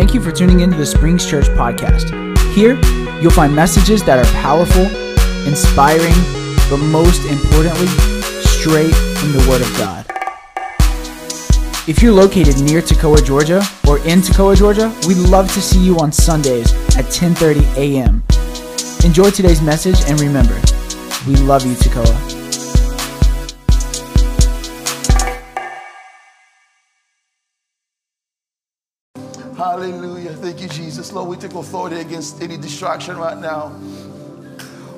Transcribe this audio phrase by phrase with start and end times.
[0.00, 2.08] Thank you for tuning into the Springs Church podcast.
[2.54, 2.80] Here,
[3.20, 4.86] you'll find messages that are powerful,
[5.46, 6.14] inspiring,
[6.70, 7.86] but most importantly,
[8.48, 10.06] straight from the Word of God.
[11.86, 15.98] If you're located near Toccoa, Georgia, or in Toccoa, Georgia, we'd love to see you
[15.98, 18.22] on Sundays at 10:30 a.m.
[19.04, 20.58] Enjoy today's message and remember,
[21.26, 22.39] we love you, Toccoa.
[29.60, 30.32] Hallelujah.
[30.32, 31.12] Thank you, Jesus.
[31.12, 33.78] Lord, we take authority against any distraction right now.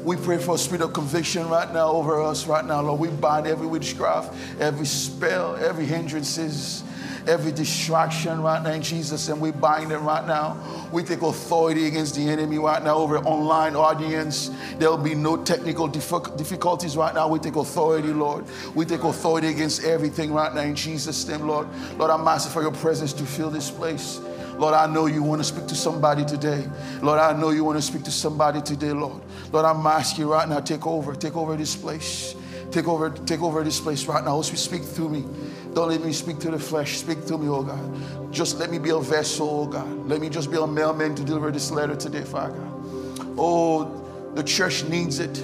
[0.04, 3.00] We pray for a spirit of conviction right now over us right now, Lord.
[3.00, 6.84] We bind every witchcraft, every spell, every hindrances,
[7.26, 10.56] every distraction right now in Jesus, and we bind them right now.
[10.92, 14.52] We take authority against the enemy right now over online audience.
[14.78, 17.26] There will be no technical difficulties right now.
[17.26, 18.44] We take authority, Lord.
[18.76, 21.66] We take authority against everything right now in Jesus' name, Lord.
[21.98, 24.20] Lord, I'm asking for your presence to fill this place.
[24.56, 26.66] Lord, I know you want to speak to somebody today.
[27.02, 29.22] Lord, I know you want to speak to somebody today, Lord.
[29.50, 32.34] Lord, I'm asking you right now, take over, take over this place.
[32.70, 34.30] Take over, take over this place right now.
[34.30, 35.24] Holy speak through me.
[35.74, 36.98] Don't let me speak to the flesh.
[36.98, 38.32] Speak through me, oh God.
[38.32, 40.08] Just let me be a vessel, oh God.
[40.08, 43.34] Let me just be a mailman to deliver this letter today, Father God.
[43.36, 45.38] Oh, the church needs it.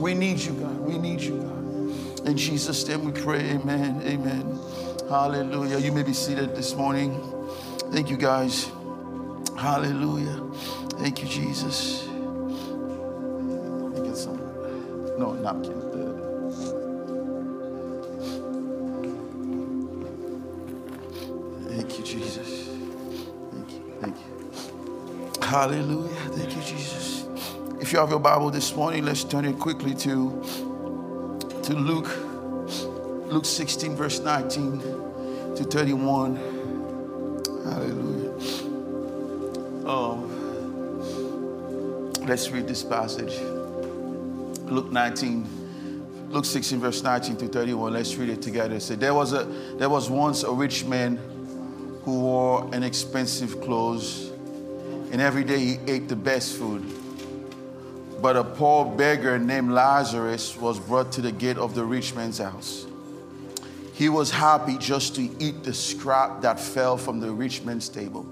[0.00, 0.78] We need you, God.
[0.80, 2.28] We need you, God.
[2.28, 3.40] In Jesus' name we pray.
[3.50, 4.00] Amen.
[4.04, 4.58] Amen.
[5.08, 5.78] Hallelujah.
[5.78, 7.35] You may be seated this morning.
[7.90, 8.70] Thank you, guys.
[9.56, 10.42] Hallelujah.
[10.98, 12.06] Thank you, Jesus.
[12.08, 14.38] Let me Get some.
[15.18, 15.86] No, napkin.
[21.68, 22.68] Thank you, Jesus.
[23.52, 23.94] Thank you.
[24.00, 25.42] Thank you.
[25.42, 26.14] Hallelujah.
[26.32, 27.26] Thank you, Jesus.
[27.80, 30.42] If you have your Bible this morning, let's turn it quickly to,
[31.62, 32.10] to Luke,
[33.30, 34.80] Luke 16, verse 19
[35.56, 36.55] to 31.
[42.26, 43.38] Let's read this passage.
[44.68, 47.92] Luke 19, Luke 16, verse 19 to 31.
[47.92, 48.74] Let's read it together.
[48.74, 49.44] It said, there was, a,
[49.78, 51.18] there was once a rich man
[52.02, 54.30] who wore an expensive clothes,
[55.12, 56.84] and every day he ate the best food.
[58.20, 62.38] But a poor beggar named Lazarus was brought to the gate of the rich man's
[62.38, 62.86] house.
[63.94, 68.26] He was happy just to eat the scrap that fell from the rich man's table.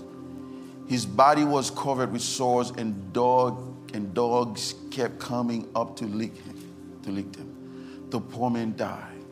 [0.88, 6.36] His body was covered with sores, and dog and dogs kept coming up to lick
[6.36, 8.06] him, to lick him.
[8.10, 9.22] The poor man died,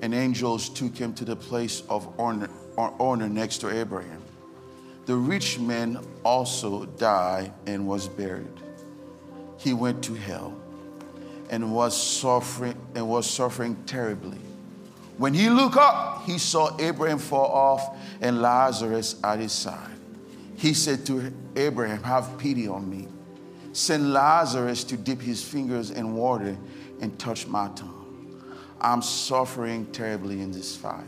[0.00, 4.22] and angels took him to the place of honor, honor next to Abraham.
[5.04, 8.46] The rich man also died and was buried.
[9.58, 10.54] He went to hell
[11.50, 14.38] and was suffering and was suffering terribly.
[15.18, 19.96] When he looked up, he saw Abraham fall off and Lazarus at his side.
[20.56, 23.08] He said to Abraham, Have pity on me.
[23.72, 26.56] Send Lazarus to dip his fingers in water
[27.00, 27.94] and touch my tongue.
[28.80, 31.04] I'm suffering terribly in this fire.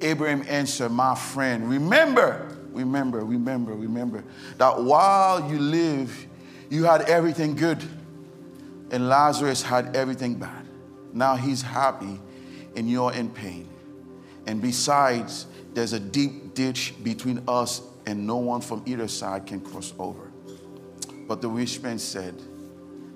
[0.00, 4.24] Abraham answered, My friend, remember, remember, remember, remember
[4.56, 6.26] that while you live,
[6.70, 7.82] you had everything good,
[8.90, 10.66] and Lazarus had everything bad.
[11.12, 12.20] Now he's happy
[12.76, 13.68] and you're in pain.
[14.46, 19.60] And besides, there's a deep ditch between us, and no one from either side can
[19.60, 20.29] cross over.
[21.30, 22.34] But the rich man said,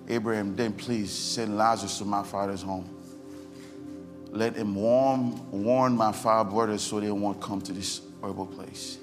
[0.09, 2.89] Abraham, then please send Lazarus to my father's home.
[4.31, 8.99] Let him warn, warn my five brothers so they won't come to this horrible place.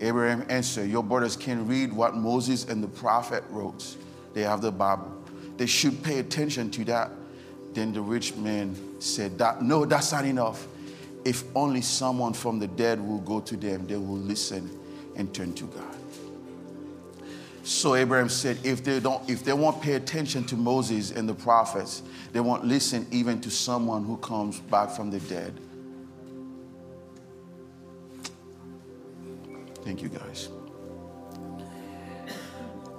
[0.00, 3.98] Abraham answered, Your brothers can read what Moses and the prophet wrote.
[4.32, 5.12] They have the Bible.
[5.58, 7.10] They should pay attention to that
[7.74, 10.66] then the rich man said, that, No, that's not enough.
[11.26, 14.70] If only someone from the dead will go to them, they will listen
[15.16, 16.01] and turn to God.
[17.64, 21.34] So Abraham said, if they don't, if they won't pay attention to Moses and the
[21.34, 22.02] prophets,
[22.32, 25.58] they won't listen even to someone who comes back from the dead.
[29.84, 30.48] Thank you, guys.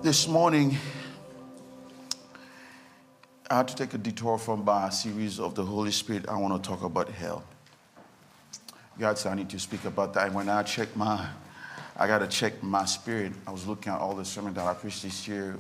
[0.02, 0.78] This morning,
[3.50, 6.28] I had to take a detour from my series of the Holy Spirit.
[6.28, 7.44] I want to talk about hell.
[9.00, 10.28] God said I need to speak about that.
[10.28, 11.28] And when I check my,
[11.96, 13.34] I got to check my spirit.
[13.46, 15.56] I was looking at all the sermons that I preached this year.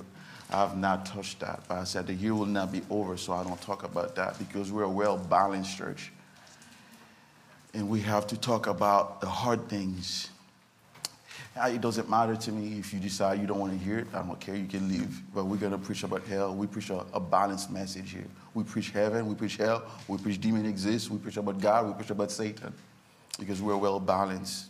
[0.49, 1.61] I have not touched that.
[1.67, 4.37] But I said the year will not be over, so I don't talk about that
[4.39, 6.11] because we're a well balanced church.
[7.73, 10.29] And we have to talk about the hard things
[11.55, 14.07] it doesn't matter to me if you decide you don't want to hear it.
[14.13, 14.55] I don't care.
[14.55, 15.21] You can leave.
[15.33, 16.55] But we're going to preach about hell.
[16.55, 18.25] We preach a, a, balanced message here.
[18.55, 19.27] We preach heaven.
[19.27, 19.83] We preach hell.
[20.07, 21.09] We preach demon exists.
[21.09, 21.87] We preach about God.
[21.87, 22.73] We preach about Satan
[23.39, 24.65] because we're well balanced.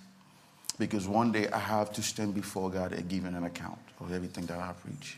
[0.80, 4.46] Because one day I have to stand before God and give an account of everything
[4.48, 5.18] that I preach.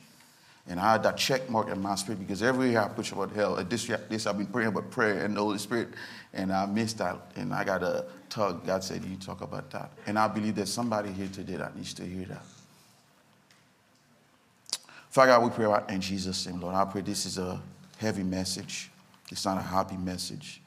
[0.68, 3.32] And I had that check mark in my spirit because every year I preach about
[3.32, 3.56] hell.
[3.64, 5.90] This, this I've been praying about prayer and the Holy Spirit,
[6.34, 7.32] and I missed out.
[7.36, 8.66] And I got a tug.
[8.66, 9.92] God said, You talk about that.
[10.08, 12.44] And I believe there's somebody here today that needs to hear that.
[15.12, 16.76] Father God, we pray about in Jesus' name, Lord.
[16.76, 17.62] I pray this is a
[18.00, 18.90] heavy message.
[19.32, 20.62] It's not a happy message.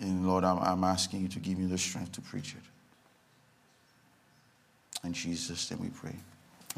[0.00, 2.62] And Lord, I'm, I'm asking you to give me the strength to preach it.
[5.06, 6.16] In Jesus' name we pray.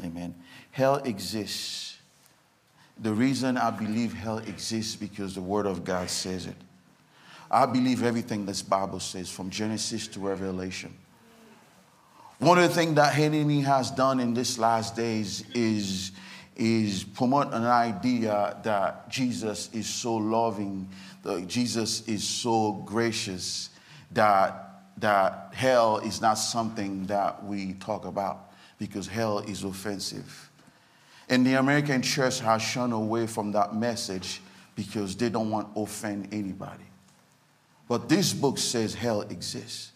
[0.03, 0.35] Amen.
[0.71, 1.97] Hell exists.
[2.99, 6.55] The reason I believe hell exists because the Word of God says it.
[7.49, 10.93] I believe everything this Bible says from Genesis to Revelation.
[12.39, 16.11] One of the things that enemy has done in this last days is,
[16.57, 20.89] is promote an idea that Jesus is so loving,
[21.23, 23.69] that Jesus is so gracious,
[24.11, 30.49] that, that hell is not something that we talk about because hell is offensive.
[31.29, 34.41] And the American church has shun away from that message
[34.75, 36.85] because they don't want to offend anybody.
[37.87, 39.91] But this book says hell exists.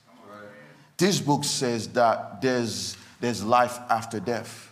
[0.98, 4.72] This book says that there's, there's life after death.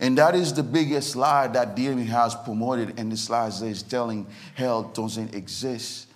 [0.00, 3.82] And that is the biggest lie that the enemy has promoted And this last days,
[3.82, 6.08] telling hell doesn't exist.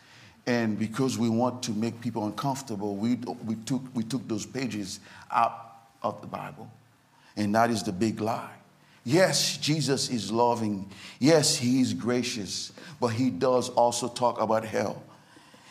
[0.46, 5.00] And because we want to make people uncomfortable, we, we, took, we took those pages
[5.30, 6.70] out of the Bible.
[7.36, 8.50] And that is the big lie.
[9.04, 10.90] Yes, Jesus is loving.
[11.18, 12.72] Yes, he is gracious.
[13.00, 15.02] But he does also talk about hell.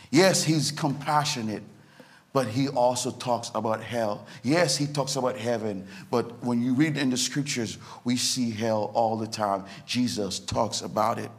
[0.10, 1.64] Yes, he's compassionate
[2.32, 4.28] but he also talks about hell.
[4.44, 8.92] Yes, he talks about heaven, but when you read in the scriptures, we see hell
[8.94, 9.66] all the time.
[9.86, 11.32] Jesus talks about it.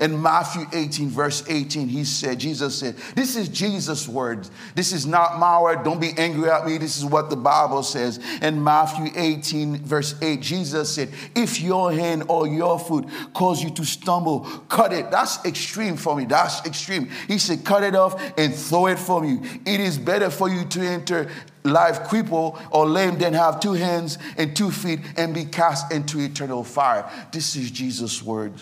[0.00, 4.50] In Matthew 18, verse 18, he said, Jesus said, This is Jesus' words.
[4.74, 5.82] This is not my word.
[5.82, 6.78] Don't be angry at me.
[6.78, 8.20] This is what the Bible says.
[8.40, 13.70] In Matthew 18, verse 8, Jesus said, If your hand or your foot cause you
[13.70, 15.10] to stumble, cut it.
[15.10, 16.26] That's extreme for me.
[16.26, 17.08] That's extreme.
[17.26, 19.42] He said, Cut it off and throw it from you.
[19.66, 21.28] It is better for you to enter
[21.64, 26.18] life crippled or lame than have two hands and two feet and be cast into
[26.20, 27.10] eternal fire.
[27.32, 28.52] This is Jesus' word.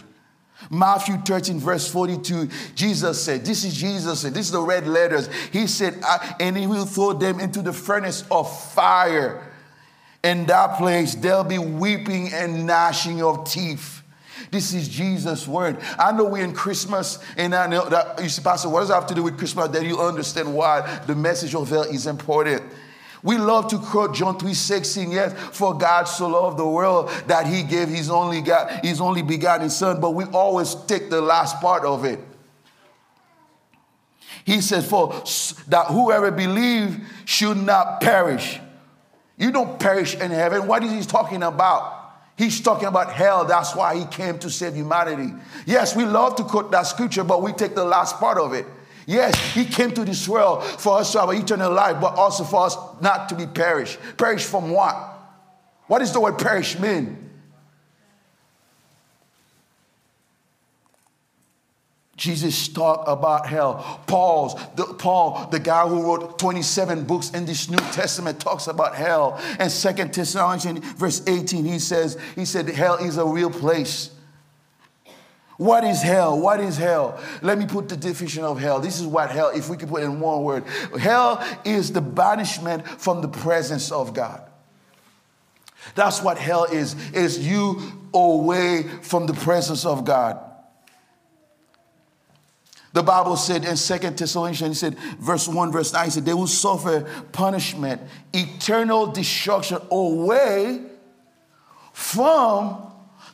[0.70, 5.28] Matthew 13, verse 42, Jesus said, This is Jesus said, this is the red letters.
[5.52, 6.02] He said,
[6.40, 9.52] and he will throw them into the furnace of fire.
[10.24, 14.02] In that place, there'll be weeping and gnashing of teeth.
[14.50, 15.78] This is Jesus' word.
[15.98, 18.94] I know we're in Christmas, and I know that you see, Pastor, what does that
[18.94, 19.68] have to do with Christmas?
[19.68, 22.62] Then you understand why the message of hell is important.
[23.26, 27.64] We love to quote John 3:16, yes, for God so loved the world that he
[27.64, 31.84] gave his only God, his only begotten son, but we always take the last part
[31.84, 32.20] of it.
[34.44, 35.08] He says, For
[35.66, 38.60] that whoever believe should not perish.
[39.36, 40.68] You don't perish in heaven.
[40.68, 42.12] What is he talking about?
[42.38, 43.44] He's talking about hell.
[43.44, 45.34] That's why he came to save humanity.
[45.66, 48.66] Yes, we love to quote that scripture, but we take the last part of it.
[49.06, 52.66] Yes, he came to this world for us to have eternal life, but also for
[52.66, 53.98] us not to be perished.
[54.16, 54.96] Perish from what?
[55.86, 57.26] What does the word perish mean?
[62.16, 64.00] Jesus talked about hell.
[64.06, 68.96] Paul's, the, Paul, the guy who wrote 27 books in this New Testament, talks about
[68.96, 69.38] hell.
[69.60, 74.10] And Second Thessalonians, verse 18, he says, he said, hell is a real place.
[75.56, 76.38] What is hell?
[76.38, 77.18] What is hell?
[77.40, 78.78] Let me put the definition of hell.
[78.78, 80.64] This is what hell, if we could put in one word.
[80.98, 84.42] Hell is the banishment from the presence of God.
[85.94, 87.80] That's what hell is, is you
[88.12, 90.40] away from the presence of God.
[92.92, 96.34] The Bible said in Second Thessalonians, he said, verse 1, verse 9, he said, they
[96.34, 98.00] will suffer punishment,
[98.32, 100.82] eternal destruction away
[101.92, 102.85] from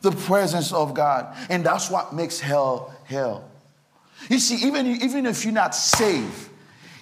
[0.02, 1.35] the presence of God.
[1.49, 3.49] And that's what makes hell hell.
[4.28, 6.49] You see, even, even if you're not saved,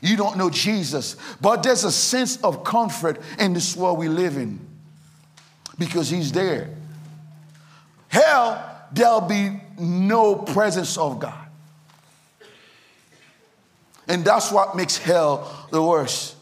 [0.01, 4.37] you don't know Jesus, but there's a sense of comfort in this world we live
[4.37, 4.59] in
[5.79, 6.71] because He's there.
[8.09, 11.47] Hell, there'll be no presence of God.
[14.09, 16.35] And that's what makes hell the worst.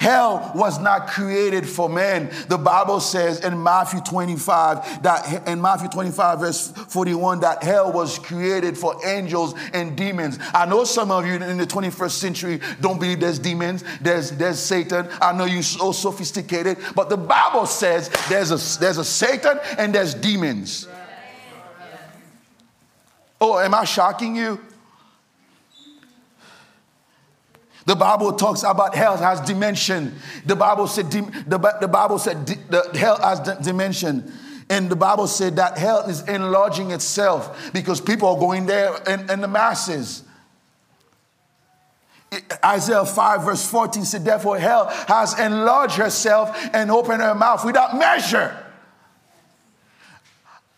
[0.00, 2.30] Hell was not created for men.
[2.48, 8.18] The Bible says in Matthew 25 that in Matthew 25 verse 41 that hell was
[8.18, 10.38] created for angels and demons.
[10.54, 14.58] I know some of you in the 21st century don't believe there's demons, there's there's
[14.58, 15.06] Satan.
[15.20, 19.94] I know you're so sophisticated, but the Bible says there's a there's a Satan and
[19.94, 20.88] there's demons.
[23.38, 24.58] Oh, am I shocking you?
[27.90, 30.14] The Bible talks about hell has dimension.
[30.46, 34.32] The Bible said the, the Bible said the hell has dimension.
[34.68, 39.28] And the Bible said that hell is enlarging itself because people are going there in,
[39.28, 40.22] in the masses.
[42.64, 47.98] Isaiah 5, verse 14 said, Therefore, hell has enlarged herself and opened her mouth without
[47.98, 48.56] measure.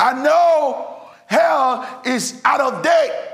[0.00, 3.28] I know hell is out of date.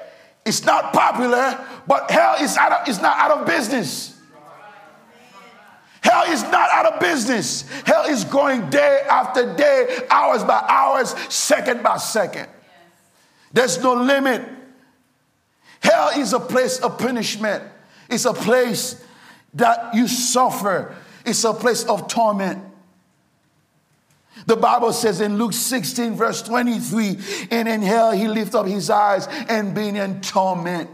[0.45, 4.21] It's not popular, but hell is, out of, is not out of business.
[6.03, 7.63] Hell is not out of business.
[7.85, 12.49] Hell is going day after day, hours by hours, second by second.
[13.53, 14.47] There's no limit.
[15.81, 17.65] Hell is a place of punishment,
[18.09, 19.03] it's a place
[19.55, 22.65] that you suffer, it's a place of torment.
[24.47, 27.19] The Bible says in Luke 16, verse 23,
[27.51, 30.89] and in hell he lift up his eyes and being in torment.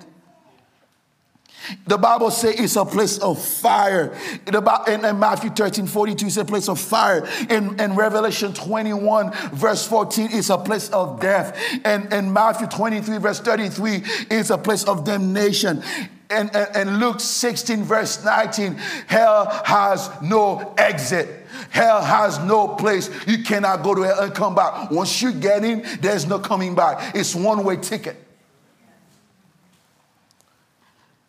[1.86, 4.16] The Bible says it's a place of fire.
[4.46, 7.26] In, in Matthew 13, 42, it's a place of fire.
[7.50, 11.58] In, in Revelation 21, verse 14, it's a place of death.
[11.84, 15.82] And in Matthew 23, verse 33, it's a place of damnation.
[16.30, 18.74] And, and, and Luke 16, verse 19,
[19.06, 21.28] hell has no exit.
[21.70, 23.10] Hell has no place.
[23.26, 24.90] You cannot go to hell and come back.
[24.90, 27.14] Once you get in, there's no coming back.
[27.14, 28.16] It's one way ticket.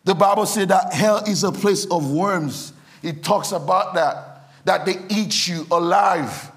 [0.06, 2.74] The Bible said that hell is a place of worms.
[3.04, 6.52] It talks about that, that they eat you alive.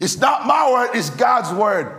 [0.00, 1.98] It's not my word, it's God's word.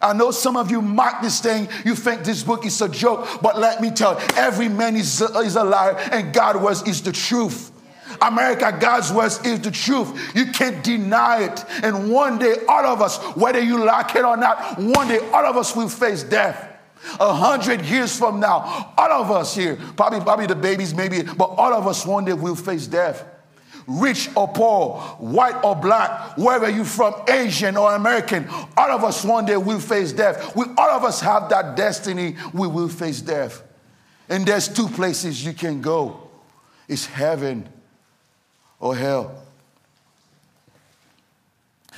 [0.00, 1.68] I know some of you mock this thing.
[1.84, 5.20] You think this book is a joke, but let me tell you, every man is,
[5.20, 7.70] is a liar, and God's word is the truth.
[8.20, 10.34] America, God's word is the truth.
[10.34, 11.64] You can't deny it.
[11.82, 15.46] And one day, all of us, whether you like it or not, one day, all
[15.46, 16.71] of us will face death.
[17.18, 21.46] A hundred years from now, all of us here, probably, probably the babies, maybe, but
[21.46, 23.24] all of us one day will face death.
[23.86, 29.24] Rich or poor, white or black, wherever you're from, Asian or American, all of us
[29.24, 30.54] one day will face death.
[30.54, 33.62] We all of us have that destiny, we will face death.
[34.28, 36.28] And there's two places you can go.
[36.88, 37.68] It's heaven
[38.78, 39.42] or hell.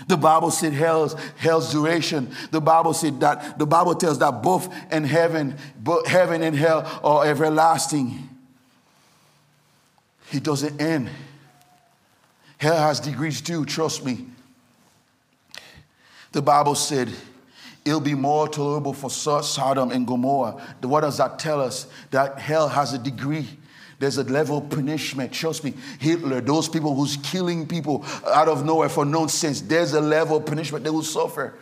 [0.09, 2.35] The Bible said hell's, hell's duration.
[2.51, 7.01] The Bible said that the Bible tells that both in heaven, both heaven and hell
[7.05, 8.29] are everlasting.
[10.33, 11.11] It doesn't end.
[12.59, 14.27] Hell has degrees too, trust me.
[16.33, 17.11] The Bible said
[17.85, 20.61] it'll be more tolerable for Sodom and Gomorrah.
[20.83, 21.87] What does that tell us?
[22.11, 23.47] That hell has a degree.
[24.05, 25.33] There's a level of punishment.
[25.33, 30.01] Trust me, Hitler, those people who's killing people out of nowhere for nonsense, there's a
[30.03, 31.55] level of punishment they will suffer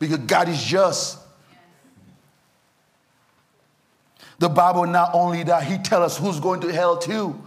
[0.00, 1.16] because God is just.
[4.40, 7.40] The Bible, not only that, He tell us who's going to hell too.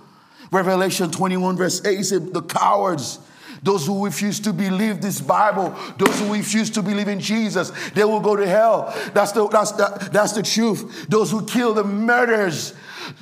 [0.53, 3.19] Revelation 21, verse 8, he said, The cowards,
[3.63, 8.03] those who refuse to believe this Bible, those who refuse to believe in Jesus, they
[8.03, 8.93] will go to hell.
[9.13, 11.07] That's the, that's the, that's the truth.
[11.09, 12.73] Those who kill the murderers,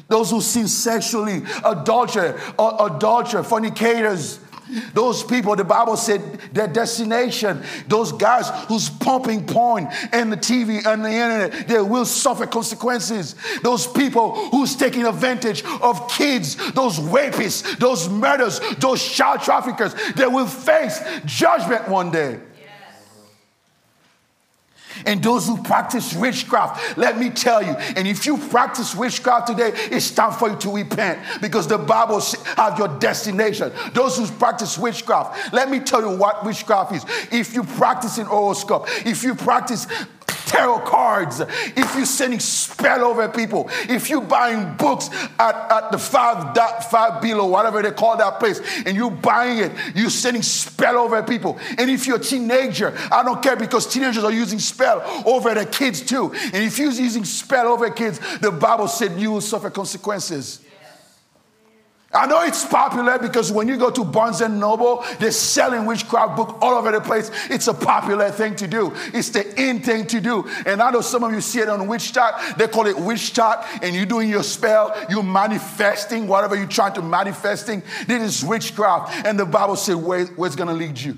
[0.07, 4.39] those who sin sexually, adulterer, adulterer, fornicators,
[4.93, 6.21] those people, the Bible said
[6.53, 12.05] their destination, those guys who's pumping porn and the TV and the internet, they will
[12.05, 13.35] suffer consequences.
[13.63, 20.27] Those people who's taking advantage of kids, those rapists, those murders, those child traffickers, they
[20.27, 22.39] will face judgment one day
[25.07, 26.97] and those who practice witchcraft.
[26.97, 30.75] Let me tell you, and if you practice witchcraft today, it's time for you to
[30.75, 32.21] repent because the Bible
[32.57, 33.71] have your destination.
[33.93, 37.05] Those who practice witchcraft, let me tell you what witchcraft is.
[37.31, 39.87] If you practice an horoscope, if you practice
[40.47, 45.97] tarot cards, if you're sending spell over people, if you're buying books at, at the
[45.97, 50.41] five dot five below, whatever they call that place, and you're buying it, you're sending
[50.41, 51.59] spell over people.
[51.77, 55.65] And if you're a teenager, I don't care because teenagers are using spell over their
[55.65, 56.31] kids too.
[56.33, 60.61] And if you're using spell over kids, the Bible said you will suffer consequences.
[62.13, 66.37] I know it's popular because when you go to Barnes and Noble, they're selling witchcraft
[66.37, 67.29] book all over the place.
[67.49, 68.93] It's a popular thing to do.
[69.13, 70.47] It's the in thing to do.
[70.65, 72.57] And I know some of you see it on WitchChat.
[72.57, 74.95] They call it WitchChat, and you're doing your spell.
[75.09, 77.83] You're manifesting whatever you're trying to manifesting.
[78.07, 81.17] This is witchcraft, and the Bible says where, where it's going to lead you.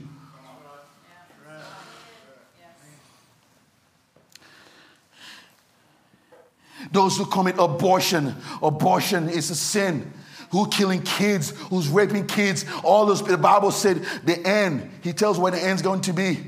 [6.92, 10.12] Those who commit abortion, abortion is a sin
[10.52, 13.24] who killing kids, who's raping kids, all those.
[13.24, 14.90] The Bible said the end.
[15.02, 16.40] He tells where the end's going to be.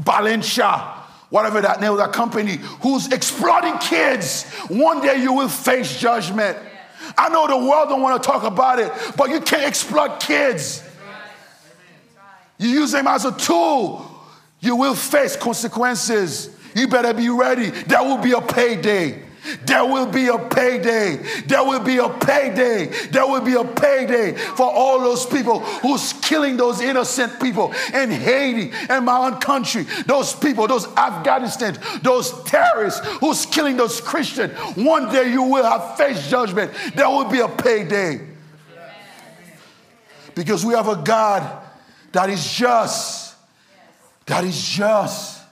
[0.00, 6.00] Balenciaga, whatever that name of that company, who's exploiting kids, one day you will face
[6.00, 6.56] judgment.
[7.16, 10.84] I know the world don't want to talk about it, but you can't exploit kids.
[12.58, 14.04] You use them as a tool,
[14.60, 16.50] you will face consequences.
[16.74, 17.70] You better be ready.
[17.70, 19.22] There will be a payday.
[19.64, 21.16] There will be a payday.
[21.46, 22.86] There will be a payday.
[23.10, 28.10] There will be a payday for all those people who's killing those innocent people in
[28.10, 29.84] Haiti and my own country.
[30.06, 34.52] Those people, those Afghanistan, those terrorists who's killing those Christians.
[34.76, 36.72] One day you will have face judgment.
[36.94, 38.26] There will be a payday.
[40.34, 41.64] Because we have a God
[42.12, 43.34] that is just.
[44.26, 45.42] That is just.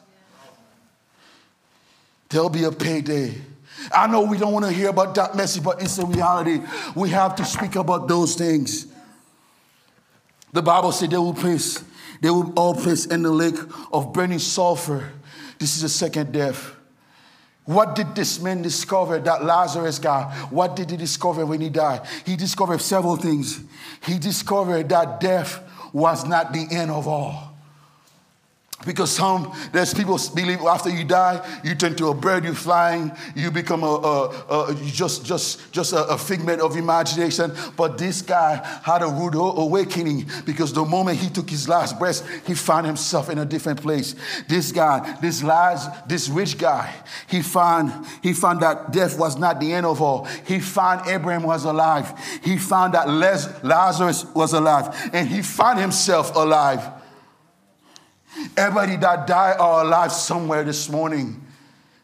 [2.28, 3.34] There'll be a payday.
[3.92, 6.60] I know we don't want to hear about that message, but it's a reality.
[6.94, 8.86] We have to speak about those things.
[10.52, 11.84] The Bible said they will place,
[12.20, 13.58] they will all place in the lake
[13.92, 15.12] of burning sulfur.
[15.58, 16.74] This is the second death.
[17.66, 20.32] What did this man discover, that Lazarus guy?
[20.50, 22.02] What did he discover when he died?
[22.24, 23.60] He discovered several things.
[24.02, 25.60] He discovered that death
[25.92, 27.45] was not the end of all.
[28.84, 33.10] Because some, there's people believe after you die, you turn to a bird, you're flying,
[33.34, 37.52] you become a, a, a just, just, just a, a, figment of imagination.
[37.74, 42.22] But this guy had a rude awakening because the moment he took his last breath,
[42.46, 44.14] he found himself in a different place.
[44.46, 46.94] This guy, this last, this rich guy,
[47.28, 50.26] he found, he found that death was not the end of all.
[50.46, 52.12] He found Abraham was alive.
[52.44, 56.95] He found that Lazarus was alive, and he found himself alive.
[58.56, 61.42] Everybody that died are alive somewhere this morning.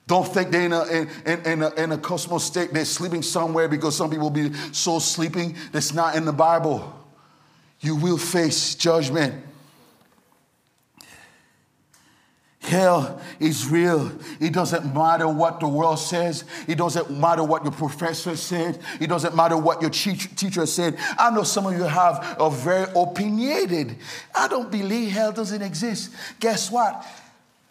[0.07, 2.73] Don't think they're in a, in, in, a, in a cosmos state.
[2.73, 5.57] They're sleeping somewhere because some people will be so sleeping.
[5.73, 6.93] That's not in the Bible.
[7.81, 9.45] You will face judgment.
[12.63, 14.13] Hell is real.
[14.39, 16.45] It doesn't matter what the world says.
[16.69, 18.79] It doesn't matter what your professor said.
[19.01, 20.97] It doesn't matter what your teacher said.
[21.19, 23.97] I know some of you have a very opinionated.
[24.33, 26.13] I don't believe hell doesn't exist.
[26.39, 27.05] Guess what?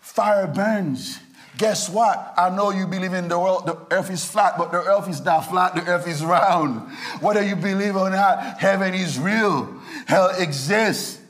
[0.01, 1.19] Fire burns.
[1.57, 2.33] Guess what?
[2.37, 5.23] I know you believe in the world, the earth is flat, but the earth is
[5.23, 6.91] not flat, the earth is round.
[7.21, 9.73] Whether you believe or not, heaven is real.
[10.05, 11.20] Hell exists.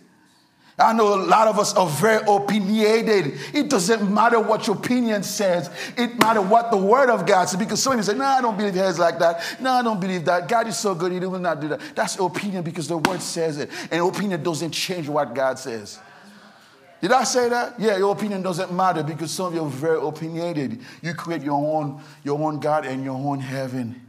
[0.81, 3.39] I know a lot of us are very opinionated.
[3.53, 5.69] It doesn't matter what your opinion says.
[5.97, 7.59] It matters what the word of God says.
[7.59, 9.57] Because some of you say, no, I don't believe it's like that.
[9.61, 10.47] No, I don't believe that.
[10.47, 11.81] God is so good, he will not do that.
[11.95, 13.69] That's opinion because the word says it.
[13.91, 15.99] And opinion doesn't change what God says.
[17.01, 17.79] Did I say that?
[17.79, 20.81] Yeah, your opinion doesn't matter because some of you are very opinionated.
[21.01, 23.99] You create your own, your own God and your own heaven.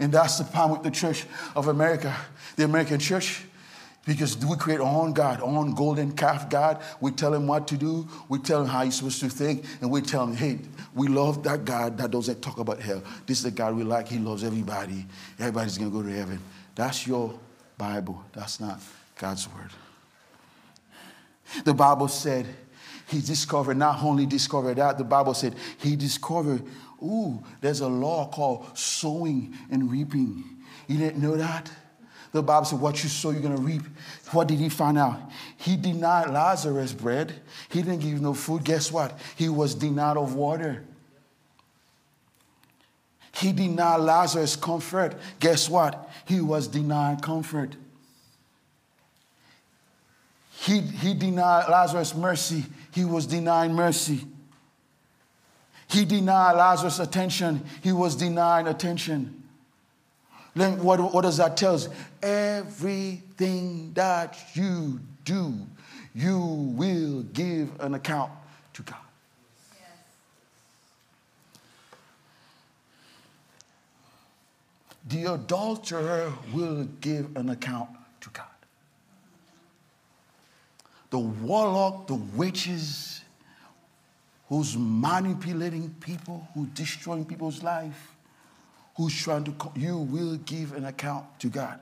[0.00, 2.16] And that's the problem with the church of America,
[2.56, 3.44] the American church.
[4.08, 6.80] Because we create our own God, our own golden calf God.
[6.98, 8.08] We tell him what to do.
[8.30, 9.66] We tell him how he's supposed to think.
[9.82, 10.60] And we tell him, hey,
[10.94, 13.02] we love that God that doesn't talk about hell.
[13.26, 14.08] This is the God we like.
[14.08, 15.04] He loves everybody.
[15.38, 16.40] Everybody's going to go to heaven.
[16.74, 17.38] That's your
[17.76, 18.24] Bible.
[18.32, 18.80] That's not
[19.18, 19.72] God's word.
[21.64, 22.46] The Bible said
[23.08, 26.62] he discovered, not only discovered that, the Bible said he discovered,
[27.02, 30.44] ooh, there's a law called sowing and reaping.
[30.86, 31.70] You didn't know that?
[32.32, 33.82] The Bible said, What you sow, you're going to reap.
[34.32, 35.20] What did he find out?
[35.56, 37.34] He denied Lazarus bread.
[37.70, 38.64] He didn't give no food.
[38.64, 39.18] Guess what?
[39.36, 40.84] He was denied of water.
[43.34, 45.14] He denied Lazarus comfort.
[45.38, 46.10] Guess what?
[46.26, 47.76] He was denied comfort.
[50.60, 52.64] He, he denied Lazarus mercy.
[52.92, 54.26] He was denied mercy.
[55.88, 57.64] He denied Lazarus attention.
[57.80, 59.37] He was denied attention.
[60.58, 61.88] Then what, what does that tell us?
[62.20, 65.54] Everything that you do,
[66.14, 68.32] you will give an account
[68.74, 68.96] to God.
[75.08, 77.90] The adulterer will give an account
[78.20, 78.46] to God.
[81.10, 83.20] The warlock, the witches,
[84.48, 88.17] who's manipulating people, who's destroying people's life,
[88.98, 91.78] who's trying to, you will give an account to God.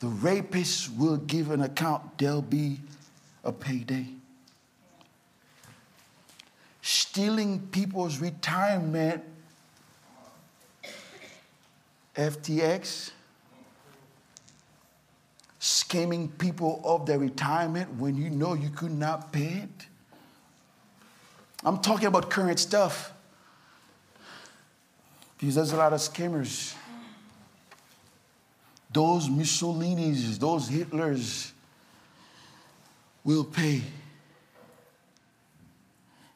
[0.00, 2.78] The rapist will give an account, there'll be
[3.42, 4.06] a payday.
[6.82, 9.24] Stealing people's retirement,
[12.14, 13.12] FTX,
[15.58, 19.86] scamming people of their retirement when you know you could not pay it.
[21.64, 23.14] I'm talking about current stuff.
[25.38, 26.74] Because there's a lot of scammers.
[28.90, 31.52] Those Mussolinis, those Hitlers
[33.24, 33.82] will pay.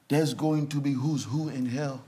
[0.09, 2.03] There's going to be who's who in hell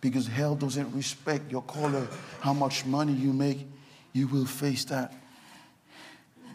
[0.00, 2.06] because hell doesn't respect your color,
[2.40, 3.66] how much money you make.
[4.12, 5.12] You will face that.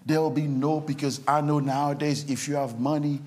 [0.05, 3.21] There will be no, because I know nowadays if you have money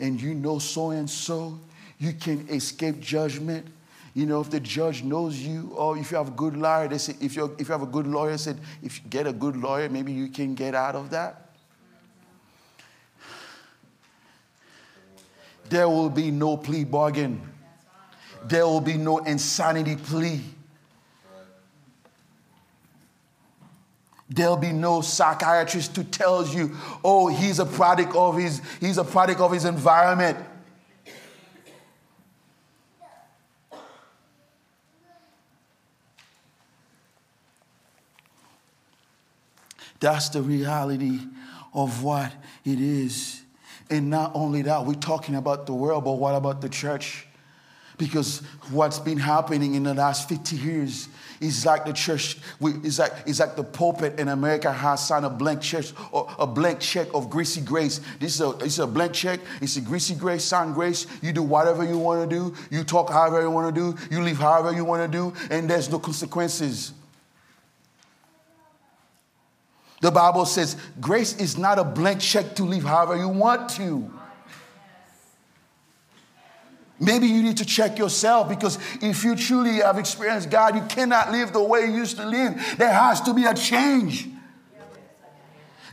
[0.00, 1.58] and you know so and so,
[1.98, 3.66] you can escape judgment.
[4.14, 6.98] You know, if the judge knows you, or if you have a good lawyer, they
[6.98, 9.56] say if, you if you have a good lawyer, said if you get a good
[9.56, 11.50] lawyer, maybe you can get out of that.
[15.68, 17.40] There will be no plea bargain.
[18.44, 20.40] There will be no insanity plea.
[24.28, 29.04] There'll be no psychiatrist to tells you, oh, he's a product of his, he's a
[29.04, 30.38] product of his environment.
[40.00, 41.20] That's the reality
[41.72, 42.32] of what
[42.64, 43.42] it is.
[43.90, 47.26] And not only that, we're talking about the world, but what about the church?
[47.96, 51.08] Because what's been happening in the last 50 years
[51.40, 55.30] is like the church, it's like, it's like the pulpit in America has signed a
[55.30, 58.00] blank check or a blank check of greasy grace.
[58.18, 59.38] This is a, is a blank check.
[59.60, 61.06] It's a greasy grace, signed grace.
[61.22, 62.54] You do whatever you want to do.
[62.70, 63.98] You talk however you want to do.
[64.10, 65.32] You live however you want to do.
[65.50, 66.92] And there's no consequences.
[70.04, 74.12] The Bible says grace is not a blank check to live however you want to.
[77.00, 81.32] Maybe you need to check yourself because if you truly have experienced God, you cannot
[81.32, 82.54] live the way you used to live.
[82.76, 84.28] There has to be a change.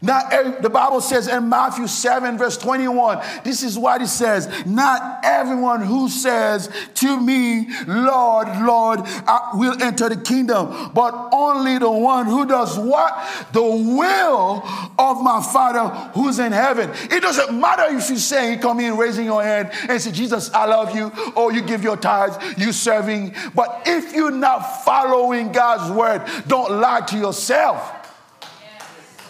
[0.04, 5.20] Not the Bible says in Matthew 7, verse 21, this is what it says Not
[5.24, 11.92] everyone who says to me, Lord, Lord, I will enter the kingdom, but only the
[11.92, 13.14] one who does what?
[13.54, 14.64] The will
[14.98, 16.90] of my Father who's in heaven.
[17.12, 20.66] It doesn't matter if you say, come in raising your hand and say, Jesus, I
[20.66, 23.36] love you, or you give your tithes, you serving.
[23.54, 28.01] But if you're not following God's word, don't lie to yourself.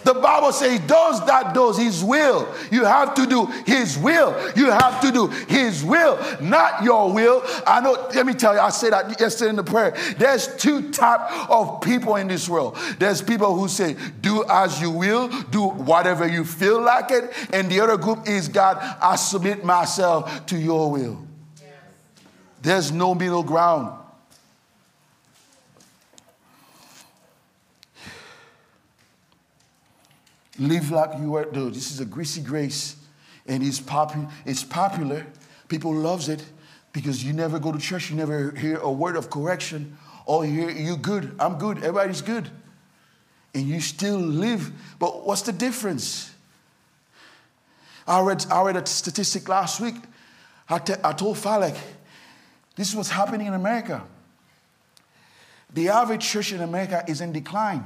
[0.04, 2.54] The Bible says, does that does his will.
[2.72, 4.36] You have to do his will.
[4.56, 7.44] You have to do his will, not your will.
[7.68, 9.96] I know, let me tell you, I said that yesterday in the prayer.
[10.18, 12.78] There's two type of people in this world.
[13.00, 17.32] There's people who say, do as you will, do whatever you feel like it.
[17.54, 21.28] And the other group is, God, I submit myself to your will.
[22.62, 24.01] There's no middle ground.
[30.62, 31.46] Live like you are.
[31.46, 32.96] Dude, this is a greasy grace,
[33.48, 35.26] and it's, popu- it's popular.
[35.70, 36.46] People loves it
[36.94, 39.98] because you never go to church, you never hear a word of correction.
[40.28, 42.48] Oh, you you good, I'm good, everybody's good.
[43.56, 44.72] And you still live.
[45.00, 46.32] But what's the difference?
[48.08, 49.96] I read, I read a statistic last week.
[50.70, 51.76] I, te- I told Falek,
[52.76, 54.04] this is what's happening in America.
[55.74, 57.84] The average church in America is in decline.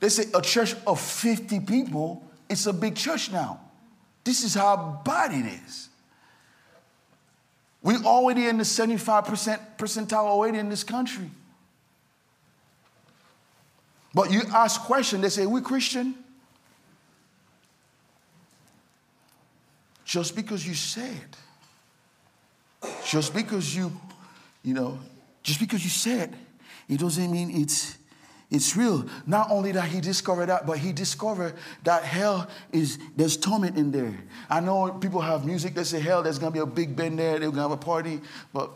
[0.00, 3.60] They say a church of 50 people, it's a big church now.
[4.24, 5.88] This is how bad it is.
[7.82, 11.30] We're already in the 75% percentile already in this country.
[14.12, 16.14] But you ask question, they say, we Christian?
[20.04, 21.36] Just because you say it,
[23.04, 23.92] just because you,
[24.62, 24.98] you know,
[25.42, 26.30] just because you said
[26.88, 27.98] it, it doesn't mean it's
[28.50, 29.06] it's real.
[29.26, 33.90] Not only that he discovered that, but he discovered that hell is there's torment in
[33.90, 34.16] there.
[34.48, 37.38] I know people have music, that say hell, there's gonna be a big band there,
[37.40, 38.20] they're gonna have a party,
[38.52, 38.70] but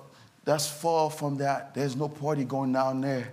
[0.44, 1.74] that's far from that.
[1.74, 3.30] There's no party going down there.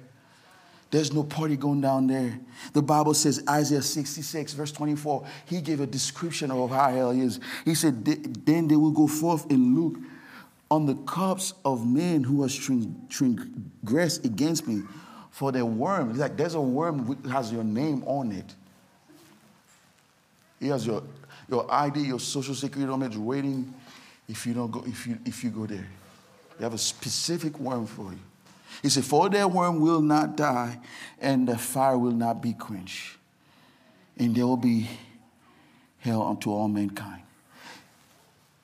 [0.92, 2.40] There's no party going down there.
[2.74, 7.40] The Bible says, Isaiah 66, verse 24, he gave a description of how hell is.
[7.66, 9.98] He said, Then they will go forth and look
[10.70, 14.84] on the cups of men who have transgressed against me
[15.38, 16.10] for the worm.
[16.10, 18.56] It's like there's a worm that has your name on it.
[20.60, 21.04] He has your,
[21.48, 23.72] your ID, your social security number waiting
[24.28, 25.88] if you don't go, if you if you go there.
[26.58, 28.20] They have a specific worm for you.
[28.82, 30.80] He said, For their worm will not die,
[31.22, 33.18] and the fire will not be quenched.
[34.18, 34.90] And there will be
[36.00, 37.22] hell unto all mankind.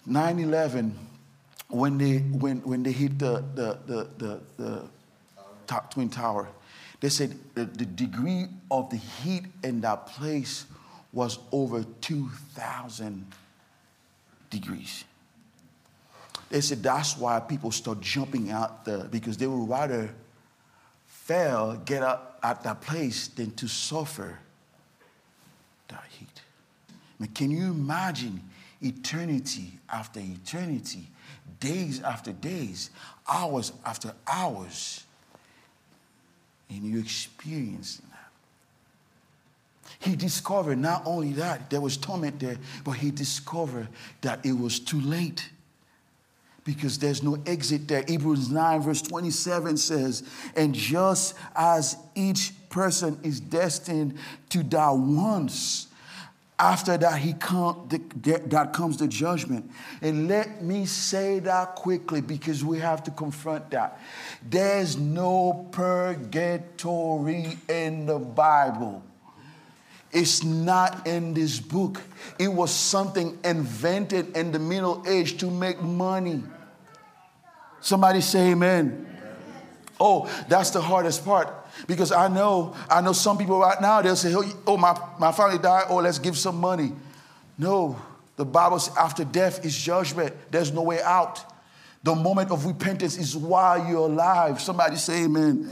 [0.09, 0.93] 9-11,
[1.67, 4.83] when they when when they hit the the the the, the
[5.67, 6.49] top twin tower,
[7.03, 10.65] they said the, the degree of the heat in that place
[11.11, 13.25] was over 2,000
[14.49, 15.03] degrees.
[16.49, 20.15] They said that's why people start jumping out there because they would rather
[21.05, 24.39] fail, get up at that place than to suffer
[25.89, 26.41] that heat.
[26.89, 28.41] I mean, can you imagine
[28.81, 31.09] eternity after eternity
[31.59, 32.91] days after days,
[33.27, 35.03] hours after hours,
[36.73, 38.13] and you experience that.
[39.99, 43.87] He discovered not only that there was torment there, but he discovered
[44.21, 45.49] that it was too late
[46.65, 48.03] because there's no exit there.
[48.07, 50.23] Hebrews 9, verse 27 says,
[50.55, 54.17] And just as each person is destined
[54.49, 55.87] to die once,
[56.59, 59.69] after that he come, that comes the judgment.
[60.01, 63.99] And let me say that quickly because we have to confront that.
[64.47, 69.03] There's no purgatory in the bible.
[70.11, 71.99] It's not in this book.
[72.37, 76.43] It was something invented in the middle age to make money.
[77.81, 79.07] Somebody say amen.
[79.99, 84.15] Oh that's the hardest part because I know, I know some people right now, they'll
[84.15, 84.33] say,
[84.67, 86.91] oh, my, my family died, oh, let's give some money.
[87.57, 87.99] No,
[88.35, 90.33] the Bible says after death is judgment.
[90.51, 91.43] There's no way out.
[92.03, 94.59] The moment of repentance is while you're alive.
[94.59, 95.69] Somebody say amen.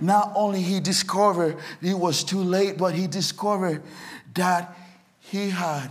[0.00, 3.82] Not only he discovered it was too late, but he discovered
[4.34, 4.76] that
[5.20, 5.90] he had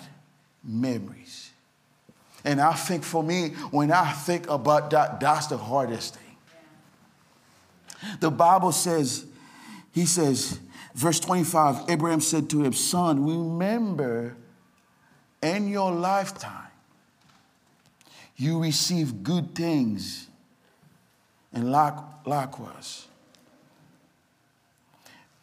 [0.64, 1.52] memories.
[2.44, 6.24] And I think for me, when I think about that, that's the hardest thing.
[8.20, 9.26] The Bible says
[9.98, 10.60] he says,
[10.94, 14.38] verse 25 Abraham said to him, Son, remember
[15.42, 16.70] in your lifetime
[18.36, 20.28] you receive good things,
[21.52, 23.08] and likewise.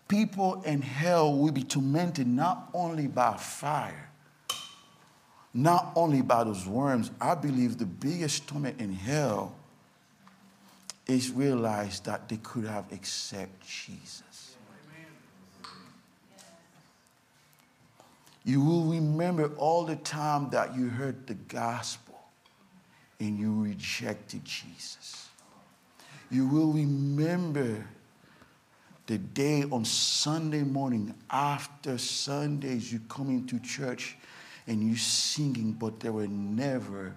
[0.06, 4.08] People in hell will be tormented not only by fire,
[5.52, 7.10] not only by those worms.
[7.20, 9.56] I believe the biggest torment in hell
[11.08, 14.23] is realize that they could have accepted Jesus.
[18.44, 22.20] You will remember all the time that you heard the gospel
[23.18, 25.28] and you rejected Jesus.
[26.30, 27.86] You will remember
[29.06, 34.16] the day on Sunday morning after Sundays you come into church
[34.66, 37.14] and you singing, but there were never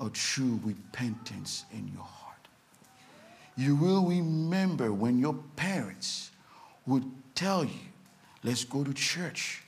[0.00, 2.48] a true repentance in your heart.
[3.56, 6.30] You will remember when your parents
[6.86, 7.80] would tell you,
[8.42, 9.62] let's go to church.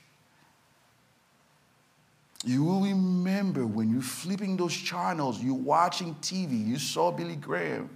[2.45, 7.89] You will remember when you're flipping those channels, you're watching TV, you saw Billy Graham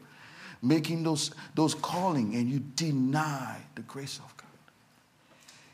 [0.62, 4.46] making those, those calling and you deny the grace of God.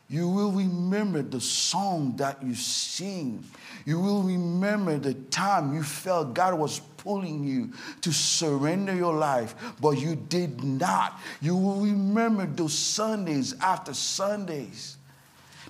[0.07, 3.43] You will remember the song that you sing.
[3.85, 9.55] You will remember the time you felt God was pulling you to surrender your life,
[9.81, 11.19] but you did not.
[11.41, 14.97] You will remember those Sundays after Sundays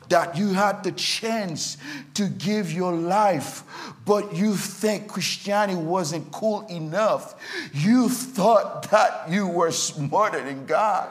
[0.10, 1.78] that you had the chance
[2.14, 3.64] to give your life,
[4.06, 7.36] but you think Christianity wasn't cool enough.
[7.74, 11.10] You thought that you were smarter than God.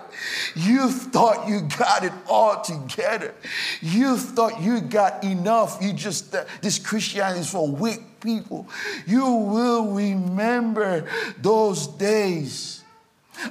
[0.54, 3.34] You thought you got it all together.
[3.80, 5.78] You thought you got enough.
[5.80, 8.68] You just, this Christianity is for weak people.
[9.06, 11.08] You will remember
[11.40, 12.83] those days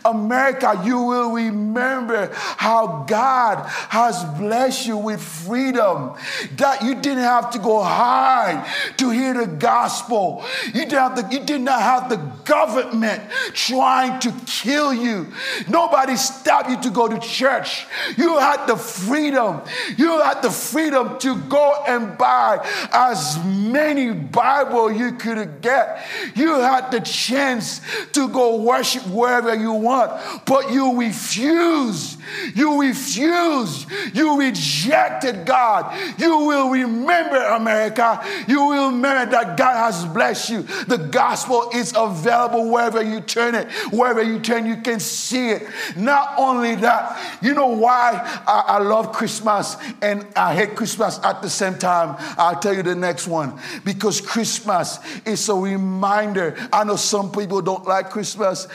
[0.05, 6.13] America, you will remember how God has blessed you with freedom.
[6.57, 8.67] That you didn't have to go hide
[8.97, 10.43] to hear the gospel.
[10.67, 13.21] You didn't have to, you did not have the government
[13.53, 15.31] trying to kill you.
[15.67, 17.85] Nobody stopped you to go to church.
[18.17, 19.61] You had the freedom.
[19.97, 26.05] You had the freedom to go and buy as many Bible you could get.
[26.35, 27.81] You had the chance
[28.13, 32.17] to go worship wherever you want, but you refuse.
[32.55, 33.85] You refuse.
[34.13, 35.97] You rejected God.
[36.17, 38.23] You will remember, America.
[38.47, 40.61] You will remember that God has blessed you.
[40.61, 43.71] The gospel is available wherever you turn it.
[43.91, 45.67] Wherever you turn, you can see it.
[45.95, 51.41] Not only that, you know why I, I love Christmas and I hate Christmas at
[51.41, 52.15] the same time?
[52.37, 53.59] I'll tell you the next one.
[53.83, 56.55] Because Christmas is a reminder.
[56.71, 58.67] I know some people don't like Christmas.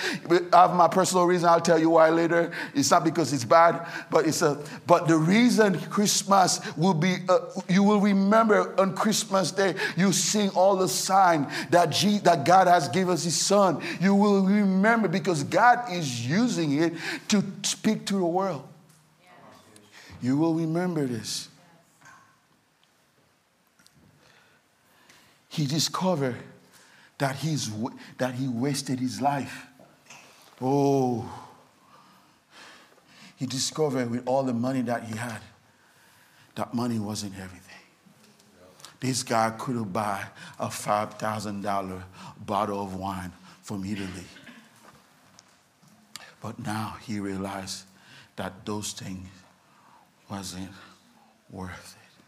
[0.53, 1.49] I have my personal reason.
[1.49, 2.51] I'll tell you why later.
[2.75, 4.63] It's not because it's bad, but it's a.
[4.87, 10.51] But the reason Christmas will be, uh, you will remember on Christmas Day, you sing
[10.51, 13.83] all the sign that G, that God has given us His Son.
[14.01, 16.95] You will remember because God is using it
[17.29, 18.67] to speak to the world.
[20.21, 21.49] You will remember this.
[25.49, 26.37] He discovered
[27.19, 27.71] that he's
[28.19, 29.69] that he wasted his life
[30.61, 31.48] Oh,
[33.39, 35.41] he discovered with all the money that he had,
[36.57, 37.63] that money wasn't everything.
[38.99, 40.25] This guy couldn't buy
[40.59, 42.03] a $5,000
[42.45, 43.31] bottle of wine
[43.63, 44.27] from Italy.
[46.41, 47.85] But now he realized
[48.35, 49.29] that those things
[50.29, 50.71] wasn't
[51.51, 52.25] worth it.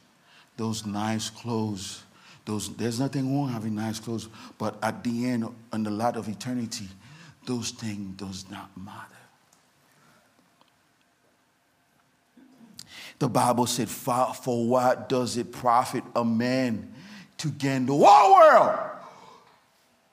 [0.56, 2.04] Those nice clothes,
[2.44, 6.28] those, there's nothing wrong having nice clothes, but at the end, on the light of
[6.28, 6.86] eternity,
[7.46, 9.19] those things does not matter.
[13.20, 16.92] The Bible said, for, what does it profit a man
[17.36, 18.80] to gain the whole world?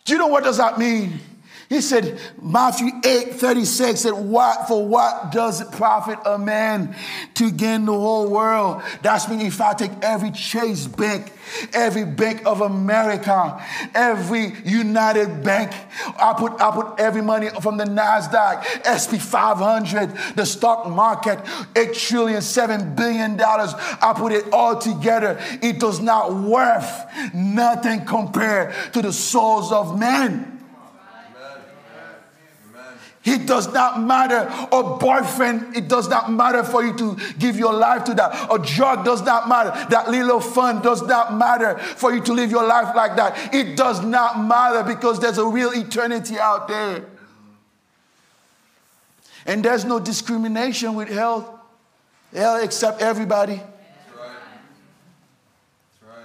[0.03, 1.19] Do you know what does that mean?
[1.69, 6.95] He said, Matthew 8 36 said, What for what does it profit a man
[7.33, 8.81] to gain the whole world?
[9.01, 11.33] That's meaning if I take every Chase Bank,
[11.73, 13.61] every Bank of America,
[13.93, 15.73] every United Bank,
[16.17, 21.39] I put I put every money from the NASDAQ, SP 500, the stock market,
[21.75, 23.73] 8 trillion, 7 billion dollars.
[23.75, 25.37] I put it all together.
[25.61, 30.56] It does not worth nothing compared to the souls of men.
[33.27, 34.47] It does not matter.
[34.71, 38.47] A boyfriend, it does not matter for you to give your life to that.
[38.49, 39.71] A drug does not matter.
[39.89, 43.53] That little fun does not matter for you to live your life like that.
[43.53, 47.03] It does not matter because there's a real eternity out there.
[49.45, 51.49] And there's no discrimination with health.
[52.33, 53.55] Hell accept everybody.
[53.57, 54.37] That's right.
[56.01, 56.17] That's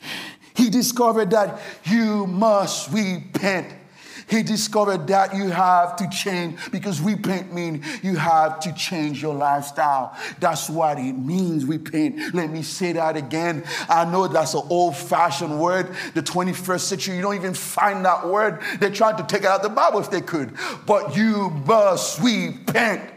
[0.00, 0.12] right.
[0.54, 3.77] He discovered that you must repent
[4.28, 9.34] he discovered that you have to change because repent means you have to change your
[9.34, 10.16] lifestyle.
[10.38, 12.34] That's what it means, repent.
[12.34, 13.64] Let me say that again.
[13.88, 15.94] I know that's an old fashioned word.
[16.14, 18.60] The 21st century, you don't even find that word.
[18.80, 20.54] They're trying to take it out of the Bible if they could.
[20.86, 23.14] But you must repent.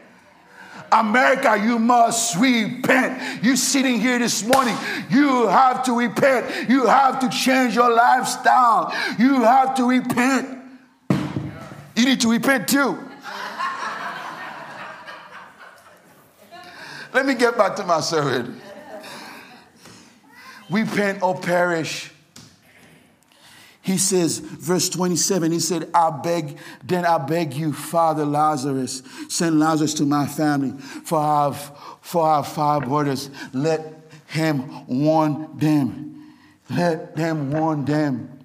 [0.93, 3.43] America, you must repent.
[3.43, 4.75] You sitting here this morning,
[5.09, 6.69] you have to repent.
[6.69, 8.93] You have to change your lifestyle.
[9.17, 10.60] You have to repent.
[12.01, 12.97] You need to repent too.
[17.13, 18.59] Let me get back to my sermon.
[20.71, 22.11] Repent or perish.
[23.83, 29.59] He says, verse 27, he said, I beg, then I beg you, Father Lazarus, send
[29.59, 33.29] Lazarus to my family, for I have, for have five brothers.
[33.53, 36.35] Let him warn them.
[36.67, 38.40] Let them warn them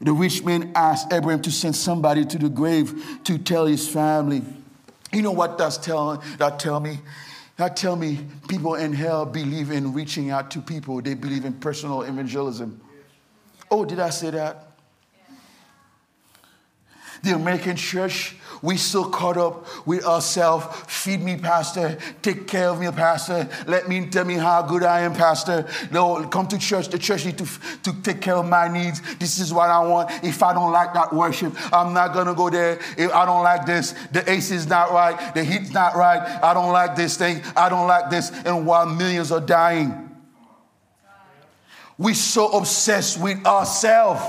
[0.00, 4.42] the rich man asked Abraham to send somebody to the grave to tell his family.
[5.12, 6.20] You know what that's telling?
[6.38, 7.00] That tell me?
[7.56, 11.02] That tell me people in hell believe in reaching out to people.
[11.02, 12.80] They believe in personal evangelism.
[13.70, 14.69] Oh, did I say that?
[17.22, 20.66] The American church we so caught up with ourselves.
[20.86, 21.96] Feed me, Pastor.
[22.20, 23.48] Take care of me, Pastor.
[23.66, 25.66] Let me tell me how good I am, Pastor.
[25.90, 26.88] No, come to church.
[26.88, 27.48] The church need to,
[27.84, 29.00] to take care of my needs.
[29.16, 30.10] This is what I want.
[30.22, 32.78] If I don't like that worship, I'm not gonna go there.
[32.98, 36.20] If I don't like this, the AC is not right, the heat's not right.
[36.42, 37.42] I don't like this thing.
[37.56, 38.30] I don't like this.
[38.44, 40.08] And while millions are dying,
[41.96, 44.22] we so obsessed with ourselves.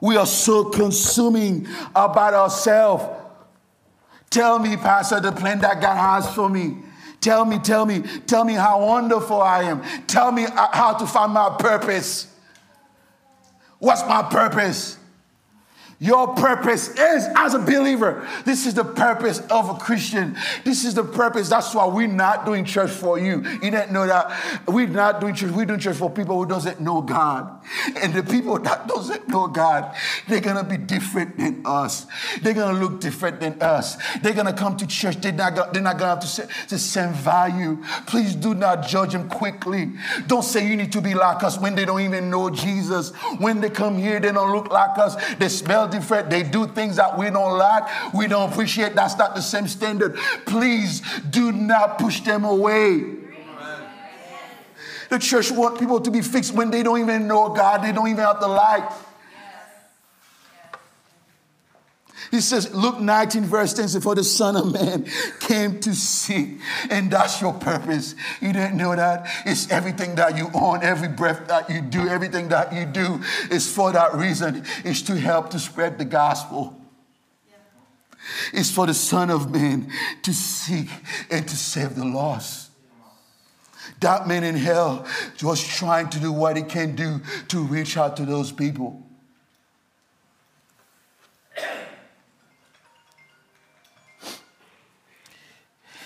[0.00, 3.04] We are so consuming about ourselves.
[4.30, 6.78] Tell me, Pastor, the plan that God has for me.
[7.20, 9.82] Tell me, tell me, tell me how wonderful I am.
[10.06, 12.28] Tell me uh, how to find my purpose.
[13.78, 14.97] What's my purpose?
[16.00, 18.24] Your purpose is as a believer.
[18.44, 20.36] This is the purpose of a Christian.
[20.64, 21.48] This is the purpose.
[21.48, 23.42] That's why we're not doing church for you.
[23.42, 24.62] You didn't know that.
[24.68, 25.50] We're not doing church.
[25.50, 27.50] We're doing church for people who doesn't know God.
[28.00, 29.92] And the people that doesn't know God,
[30.28, 32.06] they're gonna be different than us.
[32.42, 33.96] They're gonna look different than us.
[34.22, 35.16] They're gonna come to church.
[35.16, 37.82] They're not, they're not gonna have to say, the same value.
[38.06, 39.90] Please do not judge them quickly.
[40.28, 43.10] Don't say you need to be like us when they don't even know Jesus.
[43.40, 45.16] When they come here, they don't look like us.
[45.38, 46.30] They smell different.
[46.30, 48.94] They do things that we don't like, we don't appreciate.
[48.94, 50.16] That's not the same standard.
[50.46, 53.16] Please do not push them away.
[55.10, 58.08] The church want people to be fixed when they don't even know God, they don't
[58.08, 58.90] even have the light.
[62.30, 65.06] He says, Luke 19, verse 10 says, For the Son of Man
[65.40, 66.60] came to seek,
[66.90, 68.14] and that's your purpose.
[68.40, 69.26] You didn't know that?
[69.46, 73.20] It's everything that you own, every breath that you do, everything that you do
[73.50, 74.64] is for that reason.
[74.84, 76.78] It's to help to spread the gospel.
[78.52, 79.90] It's for the Son of Man
[80.22, 80.90] to seek
[81.30, 82.70] and to save the lost.
[84.00, 85.06] That man in hell
[85.42, 89.07] was trying to do what he can do to reach out to those people.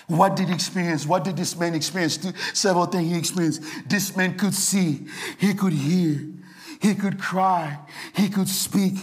[0.07, 1.05] What did he experience?
[1.05, 2.19] What did this man experience?
[2.53, 3.61] Several things he experienced.
[3.87, 6.21] This man could see, he could hear,
[6.81, 7.79] he could cry,
[8.15, 8.95] he could speak.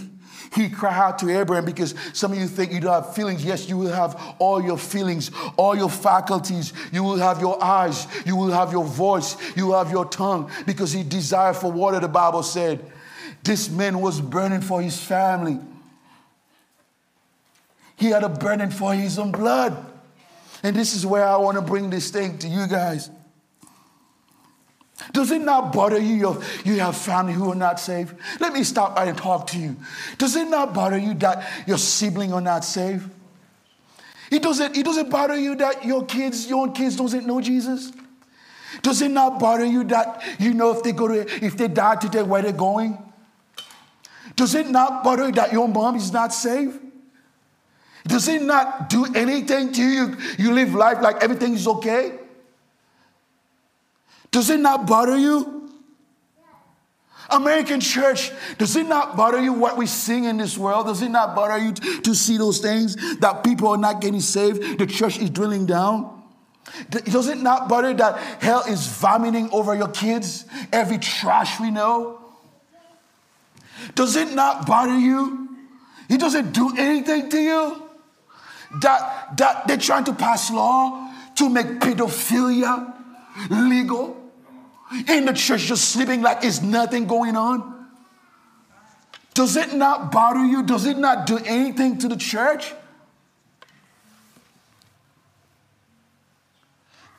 [0.52, 3.44] He cried out to Abraham because some of you think you don't have feelings.
[3.44, 6.72] Yes, you will have all your feelings, all your faculties.
[6.92, 10.50] You will have your eyes, you will have your voice, you will have your tongue
[10.66, 12.84] because he desired for water, the Bible said.
[13.44, 15.60] This man was burning for his family.
[17.96, 19.89] He had a burning for his own blood.
[20.62, 23.10] And this is where I want to bring this thing to you guys.
[25.12, 26.42] Does it not bother you?
[26.64, 28.14] You have family who are not saved.
[28.38, 29.76] Let me stop and talk to you.
[30.18, 33.10] Does it not bother you that your sibling are not saved?
[34.30, 37.92] It doesn't, it doesn't bother you that your kids, your own kids doesn't know Jesus?
[38.82, 41.96] Does it not bother you that you know if they go to if they die
[41.96, 42.96] today where they're going?
[44.36, 46.78] Does it not bother you that your mom is not saved?
[48.06, 50.16] Does it not do anything to you?
[50.38, 52.18] You live life like everything is okay?
[54.30, 55.60] Does it not bother you?
[57.30, 60.86] American church, does it not bother you what we sing in this world?
[60.86, 64.78] Does it not bother you to see those things that people are not getting saved?
[64.78, 66.22] The church is drilling down?
[66.90, 70.44] Does it not bother that hell is vomiting over your kids?
[70.72, 72.18] Every trash we know?
[73.94, 75.48] Does it not bother you?
[76.08, 77.89] He doesn't do anything to you?
[78.82, 82.94] That, that they're trying to pass law to make pedophilia
[83.50, 84.20] legal?
[85.08, 87.88] in the church just sleeping like it's nothing going on?
[89.34, 90.62] Does it not bother you?
[90.62, 92.74] Does it not do anything to the church?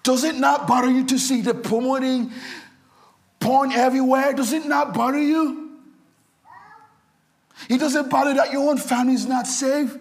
[0.03, 2.31] Does it not bother you to see the promoting
[3.39, 4.33] porn everywhere?
[4.33, 5.79] Does it not bother you?
[7.69, 9.95] It doesn't bother that your own family is not safe.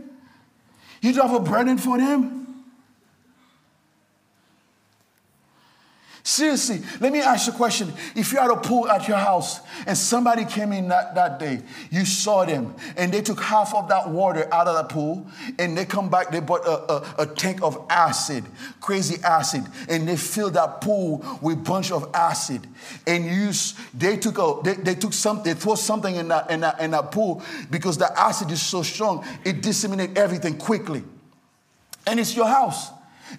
[1.00, 2.39] You don't have a burden for them.
[6.22, 7.92] Seriously, let me ask you a question.
[8.14, 11.62] If you had a pool at your house and somebody came in that, that day,
[11.90, 15.26] you saw them and they took half of that water out of the pool
[15.58, 18.44] and they come back, they bought a, a, a tank of acid,
[18.82, 22.66] crazy acid, and they filled that pool with bunch of acid.
[23.06, 23.50] And you,
[23.94, 26.90] they took a, they, they took some, they threw something in that, in, that, in
[26.90, 31.02] that pool because the acid is so strong, it disseminates everything quickly.
[32.06, 32.90] And it's your house.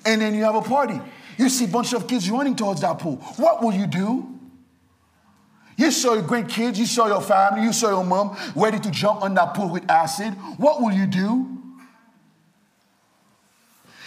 [0.06, 1.00] And then you have a party
[1.42, 3.16] you see a bunch of kids running towards that pool.
[3.38, 4.28] What will you do?
[5.76, 8.92] You saw your great kids, you saw your family, you saw your mom ready to
[8.92, 10.34] jump on that pool with acid.
[10.58, 11.48] What will you do?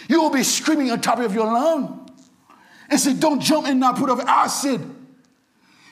[0.07, 2.09] You will be screaming on top of your lung
[2.89, 4.79] and say, Don't jump in that pool of acid.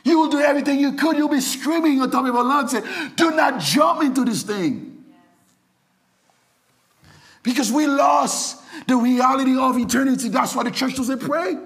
[0.06, 1.18] You will do everything you could.
[1.18, 4.44] You'll be screaming on top of your lungs and say, Do not jump into this
[4.44, 4.93] thing.
[7.44, 10.30] Because we lost the reality of eternity.
[10.30, 11.58] That's why the church doesn't pray.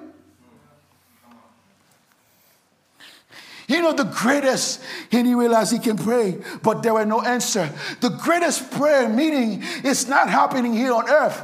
[3.67, 7.69] You know, the greatest, and he realized he can pray, but there were no answer.
[7.99, 11.43] The greatest prayer meeting is not happening here on earth.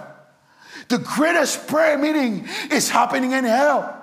[0.87, 3.99] The greatest prayer meeting is happening in hell.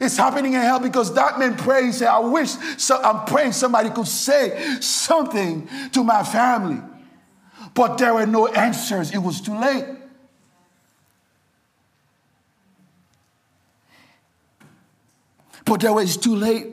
[0.00, 1.94] It's happening in hell because that man prayed.
[1.94, 6.80] Said, I wish so I'm praying somebody could say something to my family.
[7.74, 9.12] But there were no answers.
[9.12, 9.86] It was too late.
[15.64, 16.66] But there was too late.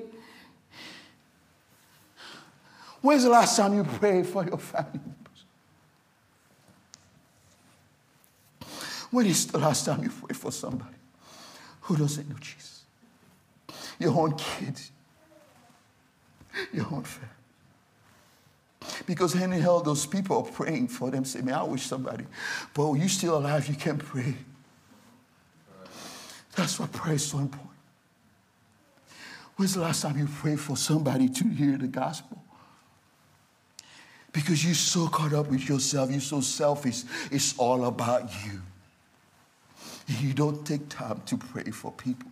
[3.02, 5.46] When's the last time you prayed for your family members?
[9.12, 10.98] When is the last time you prayed for somebody
[11.82, 12.84] who doesn't know Jesus?
[14.00, 14.92] Your own kids,
[16.74, 17.37] your own family.
[19.06, 22.26] Because in hell, those people praying for them, say, Man, I wish somebody,
[22.74, 24.36] but you're still alive, you can pray.
[26.56, 27.70] That's why prayer is so important.
[29.56, 32.44] When's the last time you prayed for somebody to hear the gospel?
[34.32, 38.62] Because you're so caught up with yourself, you're so selfish, it's all about you.
[40.08, 42.30] You don't take time to pray for people.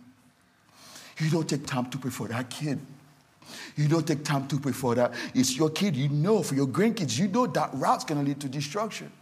[1.18, 2.78] You don't take time to pray for that kid.
[3.76, 5.14] You don't take time to pray for that.
[5.34, 5.96] It's your kid.
[5.96, 9.12] You know, for your grandkids, you know that route's going to lead to destruction.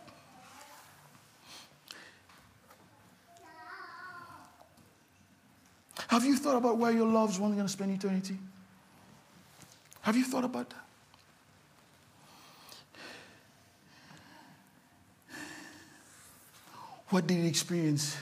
[6.09, 8.37] Have you thought about where your loved ones going to spend eternity?
[10.03, 10.85] Have you thought about that?
[17.09, 18.17] What did he experience?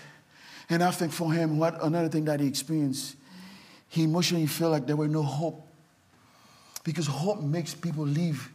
[0.68, 3.16] And I think for him, what another thing that he experienced,
[3.88, 5.66] he emotionally felt like there were no hope.
[6.84, 8.50] Because hope makes people live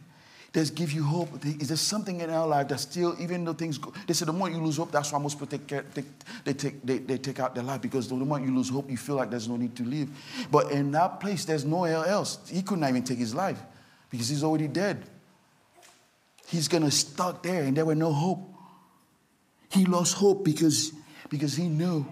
[0.52, 1.44] Just give you hope.
[1.44, 4.32] Is there something in our life that still, even though things go, they say the
[4.32, 6.06] more you lose hope, that's why most people take, care, take
[6.44, 8.96] they, take, they, they take out their life because the more you lose hope, you
[8.96, 10.08] feel like there's no need to live.
[10.50, 12.38] But in that place, there's nowhere else.
[12.48, 13.60] He couldn't even take his life
[14.10, 15.04] because he's already dead.
[16.46, 18.50] He's gonna stuck there, and there were no hope.
[19.70, 20.92] He lost hope because,
[21.28, 22.06] because he knew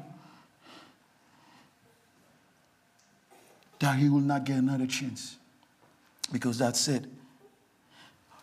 [3.78, 5.36] that he will not get another chance.
[6.32, 7.04] Because that's it.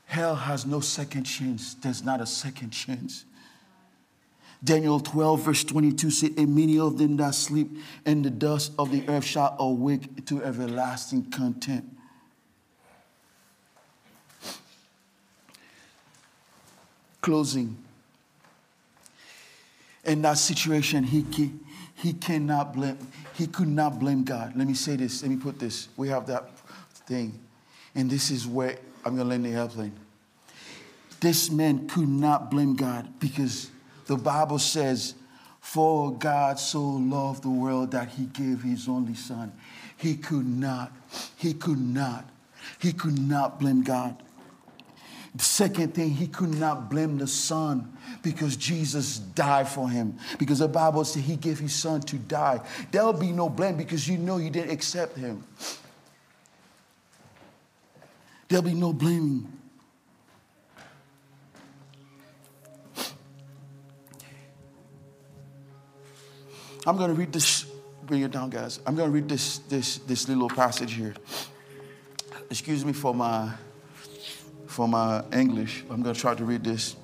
[0.06, 1.74] Hell has no second chance.
[1.76, 3.26] There's not a second chance.
[4.64, 8.92] Daniel 12, verse 22 said, And many of them that sleep in the dust of
[8.92, 11.86] the earth shall awake to everlasting content.
[17.20, 17.78] Closing.
[20.06, 21.26] In that situation, he,
[21.96, 22.98] he cannot blame,
[23.34, 24.54] he could not blame God.
[24.56, 25.90] Let me say this, let me put this.
[25.98, 26.50] We have that
[27.08, 27.40] thing.
[27.96, 29.94] And this is where I'm going to land the airplane.
[31.20, 33.70] This man could not blame God because
[34.08, 35.16] the Bible says,
[35.62, 39.54] For God so loved the world that he gave his only son.
[39.96, 40.92] He could not,
[41.38, 42.30] he could not,
[42.80, 44.22] he could not blame God.
[45.36, 50.18] The second thing, he could not blame the son because Jesus died for him.
[50.38, 52.62] Because the Bible says he gave his son to die.
[52.92, 55.44] There'll be no blame because you know you didn't accept him.
[58.48, 59.52] There'll be no blaming.
[66.86, 67.66] I'm going to read this.
[68.06, 68.82] Bring it down, guys.
[68.86, 71.14] I'm going to read this, this, this little passage here.
[72.50, 73.52] Excuse me for my,
[74.68, 75.86] for my English.
[75.90, 76.98] I'm going to try to read this.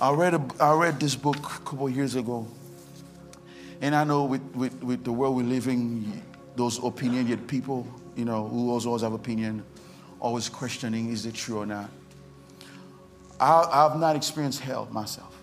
[0.00, 2.48] I read, a, I read this book a couple years ago.
[3.80, 6.22] And I know with, with, with the world we're living,
[6.56, 7.86] those opinionated people,
[8.16, 9.64] you know, who always, have opinion,
[10.24, 11.90] always questioning, is it true or not?
[13.38, 15.36] I, I've not experienced hell myself.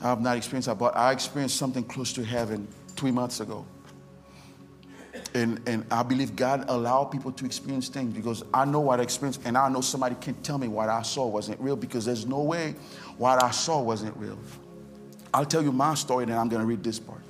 [0.00, 3.66] I have not experienced that, but I experienced something close to heaven three months ago.
[5.34, 9.02] And, and I believe God allowed people to experience things because I know what I
[9.02, 12.26] experienced, and I know somebody can tell me what I saw wasn't real because there's
[12.26, 12.76] no way
[13.18, 14.38] what I saw wasn't real.
[15.34, 17.22] I'll tell you my story, and then I'm going to read this part.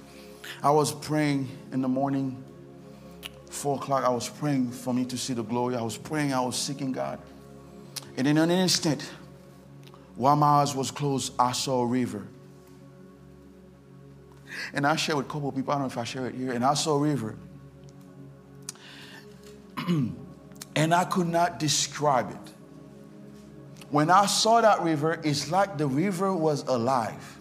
[0.63, 2.45] I was praying in the morning,
[3.51, 4.05] four o'clock.
[4.05, 5.77] I was praying for me to see the glory.
[5.77, 7.19] I was praying, I was seeking God.
[8.17, 9.09] And in an instant,
[10.17, 12.27] while my eyes was closed, I saw a river.
[14.73, 16.35] And I shared with a couple of people, I don't know if I share it
[16.35, 17.37] here, and I saw a river.
[19.89, 22.53] and I could not describe it.
[23.91, 27.41] When I saw that river, it's like the river was alive.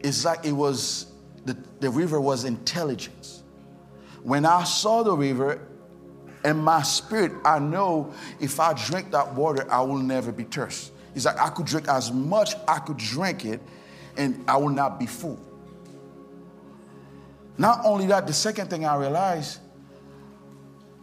[0.00, 1.06] It's like it was,
[1.44, 3.33] the, the river was intelligence.
[4.24, 5.60] When I saw the river,
[6.44, 10.92] in my spirit, I know if I drink that water, I will never be thirsty.
[11.14, 13.60] It's like I could drink as much I could drink it,
[14.16, 15.38] and I will not be full.
[17.56, 19.60] Not only that, the second thing I realized,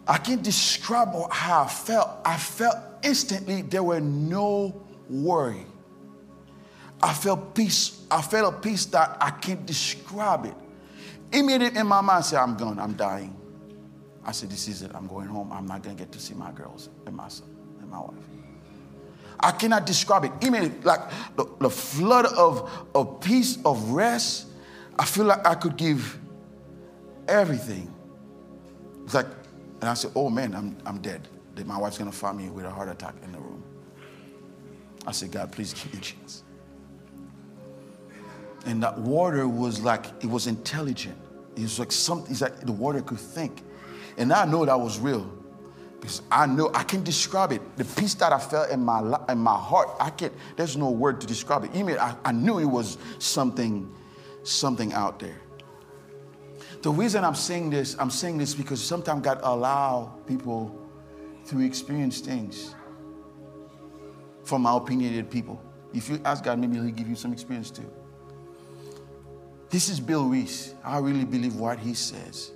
[0.08, 2.10] I can't describe how I felt.
[2.26, 5.66] I felt instantly there were no worry.
[7.02, 8.04] I felt peace.
[8.10, 10.56] I felt a peace that I can't describe it.
[11.32, 13.36] Immediately in my mind, I said, I'm gone, I'm dying.
[14.24, 14.92] I said, This is it.
[14.94, 15.52] I'm going home.
[15.52, 17.48] I'm not going to get to see my girls and my son
[17.80, 18.14] and my wife.
[19.40, 20.32] I cannot describe it.
[20.42, 21.02] Immediately, like
[21.36, 24.48] the, the flood of, of peace, of rest,
[25.00, 26.20] I feel like I could give
[27.28, 27.92] everything.
[29.04, 29.26] It's like,
[29.82, 31.28] and I said, oh man, I'm, I'm dead.
[31.66, 33.64] My wife's gonna find me with a heart attack in the room.
[35.06, 36.44] I said, God, please give me a chance.
[38.66, 41.18] And that water was like, it was intelligent.
[41.56, 43.64] It was like something, it's like the water could think.
[44.18, 45.30] And I know that was real.
[46.00, 47.62] Because I know I can describe it.
[47.78, 51.22] The peace that I felt in my in my heart, I can't, there's no word
[51.22, 51.76] to describe it.
[51.76, 53.94] Even I, I knew it was something,
[54.44, 55.40] something out there.
[56.82, 60.76] The reason I'm saying this, I'm saying this because sometimes God allow people
[61.48, 62.74] to experience things
[64.44, 65.62] from my opinionated people.
[65.94, 67.90] If you ask God, maybe He'll give you some experience too.
[69.72, 70.76] This is Bill Wiese.
[70.84, 72.52] I really believe what he says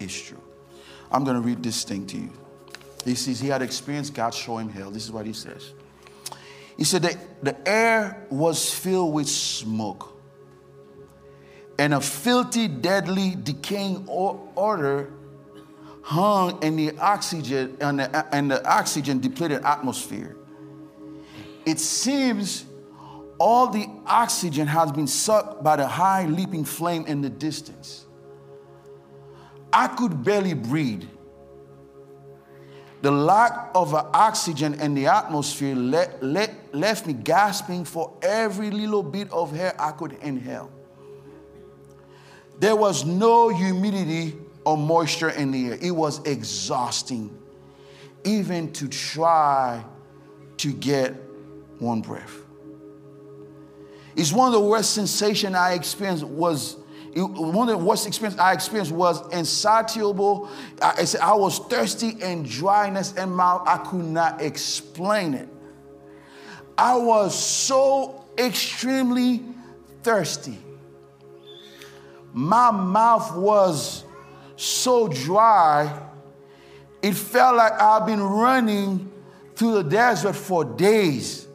[0.00, 0.42] is true.
[1.10, 2.32] I'm going to read this thing to you.
[3.04, 4.90] He says he had experienced God show him hell.
[4.90, 5.72] This is what he says.
[6.76, 10.12] He said that the air was filled with smoke
[11.78, 15.12] and a filthy, deadly, decaying odor
[16.02, 20.36] hung in the oxygen and the, and the oxygen depleted atmosphere.
[21.64, 22.64] It seems
[23.38, 28.06] all the oxygen has been sucked by the high leaping flame in the distance.
[29.72, 31.04] I could barely breathe.
[33.02, 39.02] The lack of oxygen in the atmosphere le- le- left me gasping for every little
[39.02, 40.70] bit of air I could inhale.
[42.58, 45.78] There was no humidity or moisture in the air.
[45.80, 47.36] It was exhausting,
[48.24, 49.84] even to try
[50.56, 51.12] to get
[51.78, 52.45] one breath.
[54.16, 56.76] It's one of the worst sensations I experienced was
[57.14, 60.50] one of the worst experience I experienced was insatiable.
[60.82, 63.62] I, said I was thirsty and dryness in mouth.
[63.66, 65.48] I could not explain it.
[66.76, 69.42] I was so extremely
[70.02, 70.58] thirsty.
[72.34, 74.04] My mouth was
[74.56, 76.02] so dry,
[77.00, 79.10] it felt like I've been running
[79.54, 81.46] through the desert for days.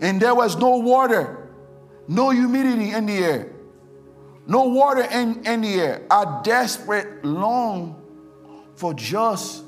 [0.00, 1.49] And there was no water,
[2.10, 3.52] no humidity in the air
[4.50, 6.02] no water in, in the air.
[6.10, 8.02] I desperate long
[8.74, 9.62] for just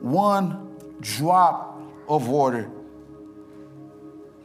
[0.00, 2.68] one drop of water.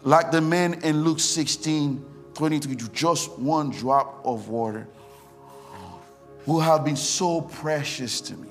[0.03, 2.05] Like the men in Luke 16,
[2.35, 4.87] 23, just one drop of water
[6.45, 8.49] who have been so precious to me.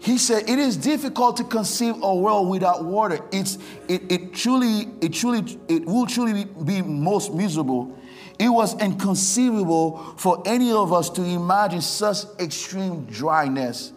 [0.00, 3.18] He said, It is difficult to conceive a world without water.
[3.32, 7.98] It's, it, it truly, it truly, it will truly be most miserable
[8.38, 13.92] it was inconceivable for any of us to imagine such extreme dryness.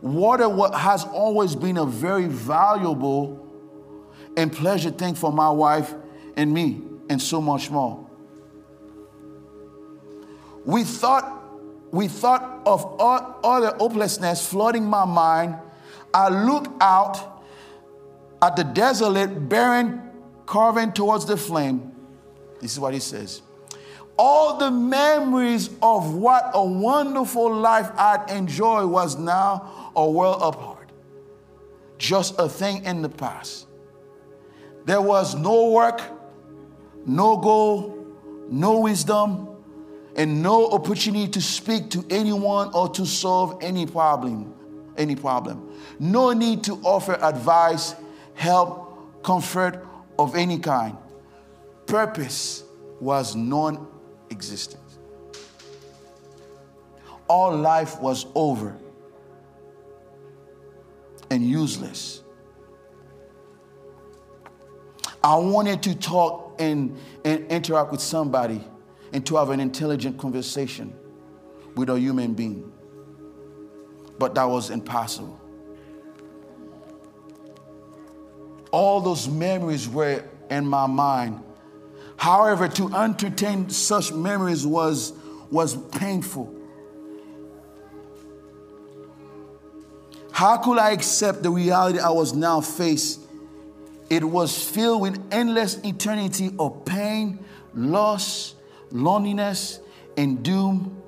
[0.00, 3.38] Water has always been a very valuable
[4.36, 5.94] and pleasure thing for my wife
[6.36, 8.08] and me, and so much more.
[10.64, 11.41] We thought,
[11.92, 15.54] we thought of all other hopelessness flooding my mind.
[16.12, 17.44] I look out
[18.40, 20.10] at the desolate, barren
[20.46, 21.92] carving towards the flame.
[22.60, 23.42] This is what he says
[24.18, 30.90] all the memories of what a wonderful life I'd enjoyed was now a world apart.
[31.98, 33.66] Just a thing in the past.
[34.84, 36.00] There was no work,
[37.06, 38.06] no goal,
[38.48, 39.51] no wisdom,
[40.16, 44.54] and no opportunity to speak to anyone or to solve any problem.
[44.96, 45.72] Any problem.
[45.98, 47.94] No need to offer advice,
[48.34, 49.86] help, comfort
[50.18, 50.96] of any kind.
[51.86, 52.64] Purpose
[53.00, 54.80] was non-existent
[57.28, 58.76] All life was over
[61.30, 62.22] and useless.
[65.24, 68.62] I wanted to talk and, and interact with somebody
[69.12, 70.94] and to have an intelligent conversation
[71.74, 72.72] with a human being.
[74.18, 75.40] But that was impossible.
[78.70, 81.42] All those memories were in my mind
[82.22, 85.12] However, to entertain such memories was,
[85.50, 86.54] was painful.
[90.30, 93.22] How could I accept the reality I was now faced?
[94.08, 97.44] It was filled with endless eternity of pain,
[97.74, 98.54] loss,
[98.92, 99.80] loneliness,
[100.16, 101.02] and doom,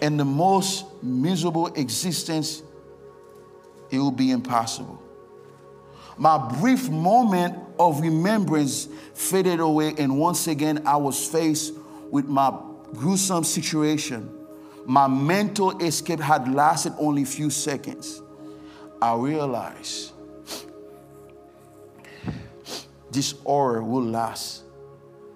[0.00, 2.62] and the most miserable existence.
[3.90, 5.02] It would be impossible.
[6.16, 11.74] My brief moment of remembrance faded away, and once again I was faced
[12.10, 12.56] with my
[12.94, 14.34] gruesome situation.
[14.84, 18.22] My mental escape had lasted only a few seconds.
[19.00, 20.12] I realized
[23.10, 24.64] this horror will last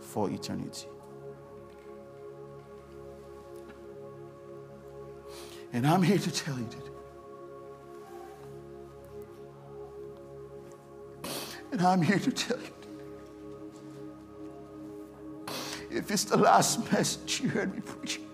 [0.00, 0.86] for eternity.
[5.72, 6.92] And I'm here to tell you today
[11.72, 12.68] And I'm here to tell you
[15.90, 18.26] if it's the last message you heard me preaching,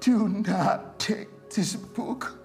[0.00, 2.38] do not take this book.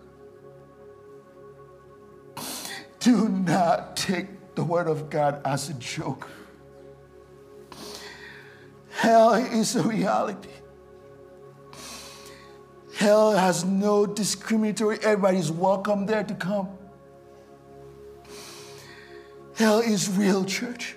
[3.00, 6.30] Do not take the Word of God as a joke.
[8.90, 10.50] Hell is a reality.
[13.04, 16.70] Hell has no discriminatory, everybody's welcome there to come.
[19.58, 20.96] Hell is real, church.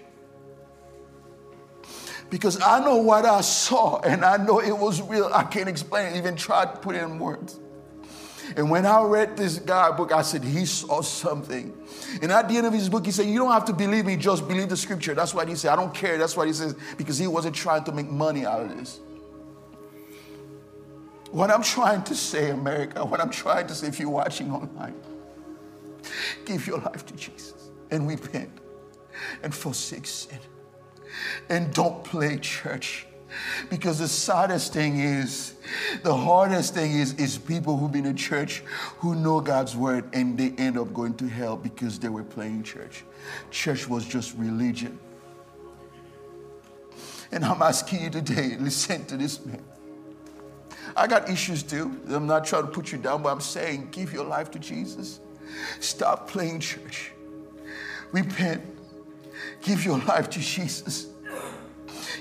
[2.31, 5.33] Because I know what I saw and I know it was real.
[5.35, 7.59] I can't explain it, even try to put in words.
[8.57, 11.77] And when I read this guy book, I said, he saw something.
[12.23, 14.17] And at the end of his book, he said, You don't have to believe me,
[14.17, 15.15] just believe the scripture.
[15.15, 15.73] That's what he said.
[15.73, 16.19] I don't care.
[16.19, 19.01] That's what he says, because he wasn't trying to make money out of this.
[21.31, 24.95] What I'm trying to say, America, what I'm trying to say, if you're watching online,
[26.45, 28.51] give your life to Jesus and repent
[29.43, 30.39] and forsake sin.
[31.49, 33.07] And don't play church.
[33.71, 35.55] Because the saddest thing is,
[36.03, 38.63] the hardest thing is, is people who've been in church
[38.99, 42.63] who know God's word and they end up going to hell because they were playing
[42.63, 43.05] church.
[43.51, 44.99] Church was just religion.
[47.33, 49.63] And I'm asking you today, listen to this man.
[50.97, 52.01] I got issues too.
[52.09, 55.21] I'm not trying to put you down, but I'm saying give your life to Jesus.
[55.81, 57.13] Stop playing church.
[58.13, 58.63] Repent.
[59.63, 61.09] Give your life to Jesus.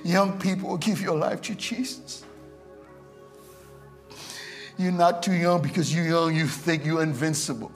[0.03, 2.23] Young people, give your life to Jesus.
[4.77, 7.71] You're not too young because you're young, you think you're invincible.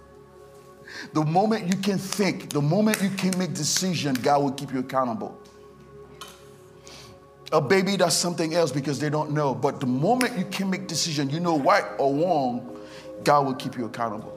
[1.13, 4.79] The moment you can think, the moment you can make decision, God will keep you
[4.79, 5.38] accountable.
[7.51, 9.55] A baby does something else because they don't know.
[9.55, 12.77] But the moment you can make decision, you know right or wrong,
[13.23, 14.35] God will keep you accountable.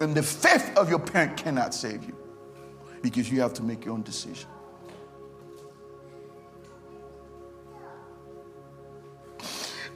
[0.00, 2.14] And the faith of your parent cannot save you
[3.02, 4.48] because you have to make your own decision.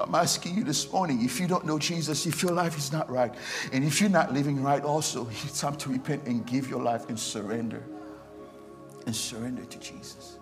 [0.00, 3.10] I'm asking you this morning if you don't know Jesus, if your life is not
[3.10, 3.34] right,
[3.72, 7.08] and if you're not living right, also, it's time to repent and give your life
[7.08, 7.84] and surrender.
[9.06, 10.39] And surrender to Jesus.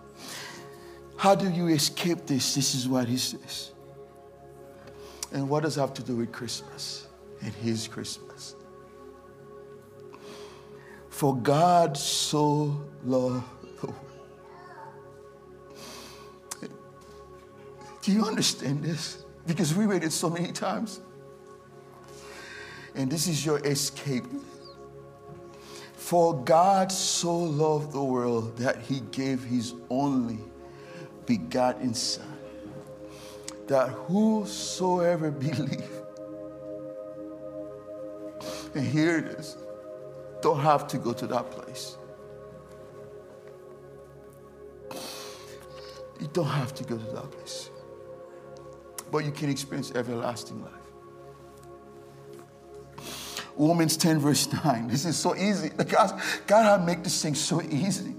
[1.19, 2.55] How do you escape this?
[2.55, 3.71] This is what he says.
[5.33, 7.07] And what does that have to do with Christmas
[7.41, 8.55] and his Christmas?
[11.09, 13.43] For God so loved
[13.81, 13.95] the world.
[18.01, 19.25] Do you understand this?
[19.45, 21.01] Because we read it so many times.
[22.95, 24.23] And this is your escape.
[25.95, 30.39] For God so loved the world that he gave his only
[31.29, 32.37] begotten Son,
[33.67, 35.89] that whosoever believe,
[38.75, 39.55] and here it is,
[40.41, 41.95] don't have to go to that place.
[46.19, 47.69] You don't have to go to that place
[49.11, 50.73] but you can experience everlasting life.
[53.55, 54.87] Romans 10, verse 9.
[54.87, 55.69] This is so easy.
[55.69, 58.15] God, God had make this thing so easy.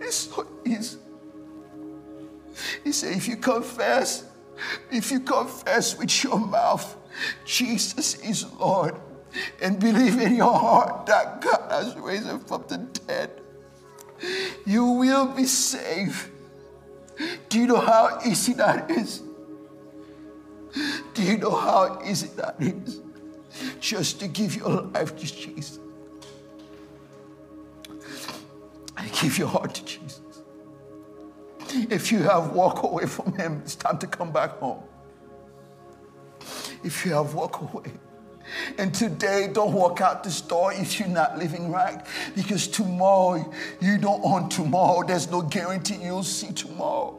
[0.00, 0.98] It's so easy.
[2.84, 4.24] He said, if you confess,
[4.90, 6.96] if you confess with your mouth,
[7.44, 8.96] Jesus is Lord,
[9.62, 13.30] and believe in your heart that God has raised him from the dead,
[14.66, 16.28] you will be saved.
[17.48, 19.22] Do you know how easy that is?
[21.14, 23.00] Do you know how easy that is?
[23.80, 25.78] Just to give your life to Jesus.
[28.96, 30.20] And give your heart to Jesus.
[31.72, 34.82] If you have walked away from Him, it's time to come back home.
[36.82, 37.92] If you have walked away,
[38.78, 42.04] and today, don't walk out the store if you're not living right,
[42.34, 45.06] because tomorrow, you don't own tomorrow.
[45.06, 47.18] There's no guarantee you'll see tomorrow.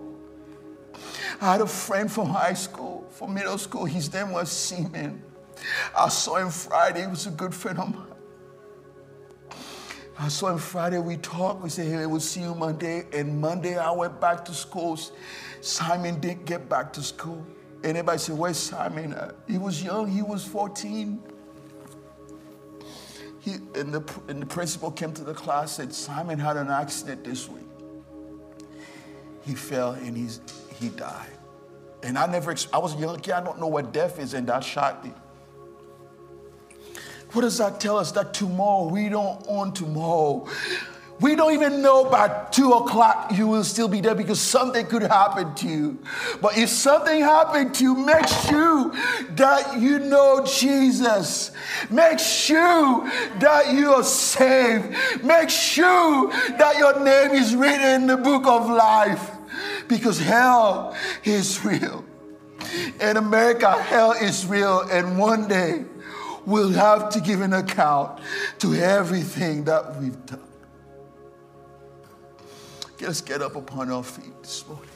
[1.39, 3.85] I had a friend from high school, from middle school.
[3.85, 5.23] His name was Simon.
[5.97, 7.01] I saw him Friday.
[7.01, 8.10] He was a good friend of mine.
[10.21, 10.99] I saw him Friday.
[10.99, 11.63] We talked.
[11.63, 13.05] We said, hey, we'll see you Monday.
[13.11, 14.99] And Monday, I went back to school.
[15.61, 17.43] Simon didn't get back to school.
[17.83, 19.13] Anybody said, Where's Simon?
[19.13, 21.19] Uh, he was young, he was 14.
[23.39, 26.69] He, and, the, and the principal came to the class and said, Simon had an
[26.69, 27.65] accident this week.
[29.43, 30.39] He fell and he's,
[30.79, 31.31] he died.
[32.03, 34.63] And I never, I was young kid, I don't know what death is, and that
[34.63, 35.13] shocked me.
[37.33, 38.11] What does that tell us?
[38.11, 40.47] That tomorrow, we don't own tomorrow.
[41.21, 45.03] We don't even know by two o'clock you will still be there because something could
[45.03, 45.99] happen to you.
[46.41, 48.91] But if something happened to you, make sure
[49.35, 51.51] that you know Jesus.
[51.91, 53.03] Make sure
[53.37, 55.23] that you are saved.
[55.23, 59.29] Make sure that your name is written in the book of life
[59.87, 62.03] because hell is real.
[62.99, 65.85] In America, hell is real, and one day
[66.45, 68.19] we'll have to give an account
[68.59, 70.39] to everything that we've done.
[72.99, 74.90] Let's get up upon our feet this morning.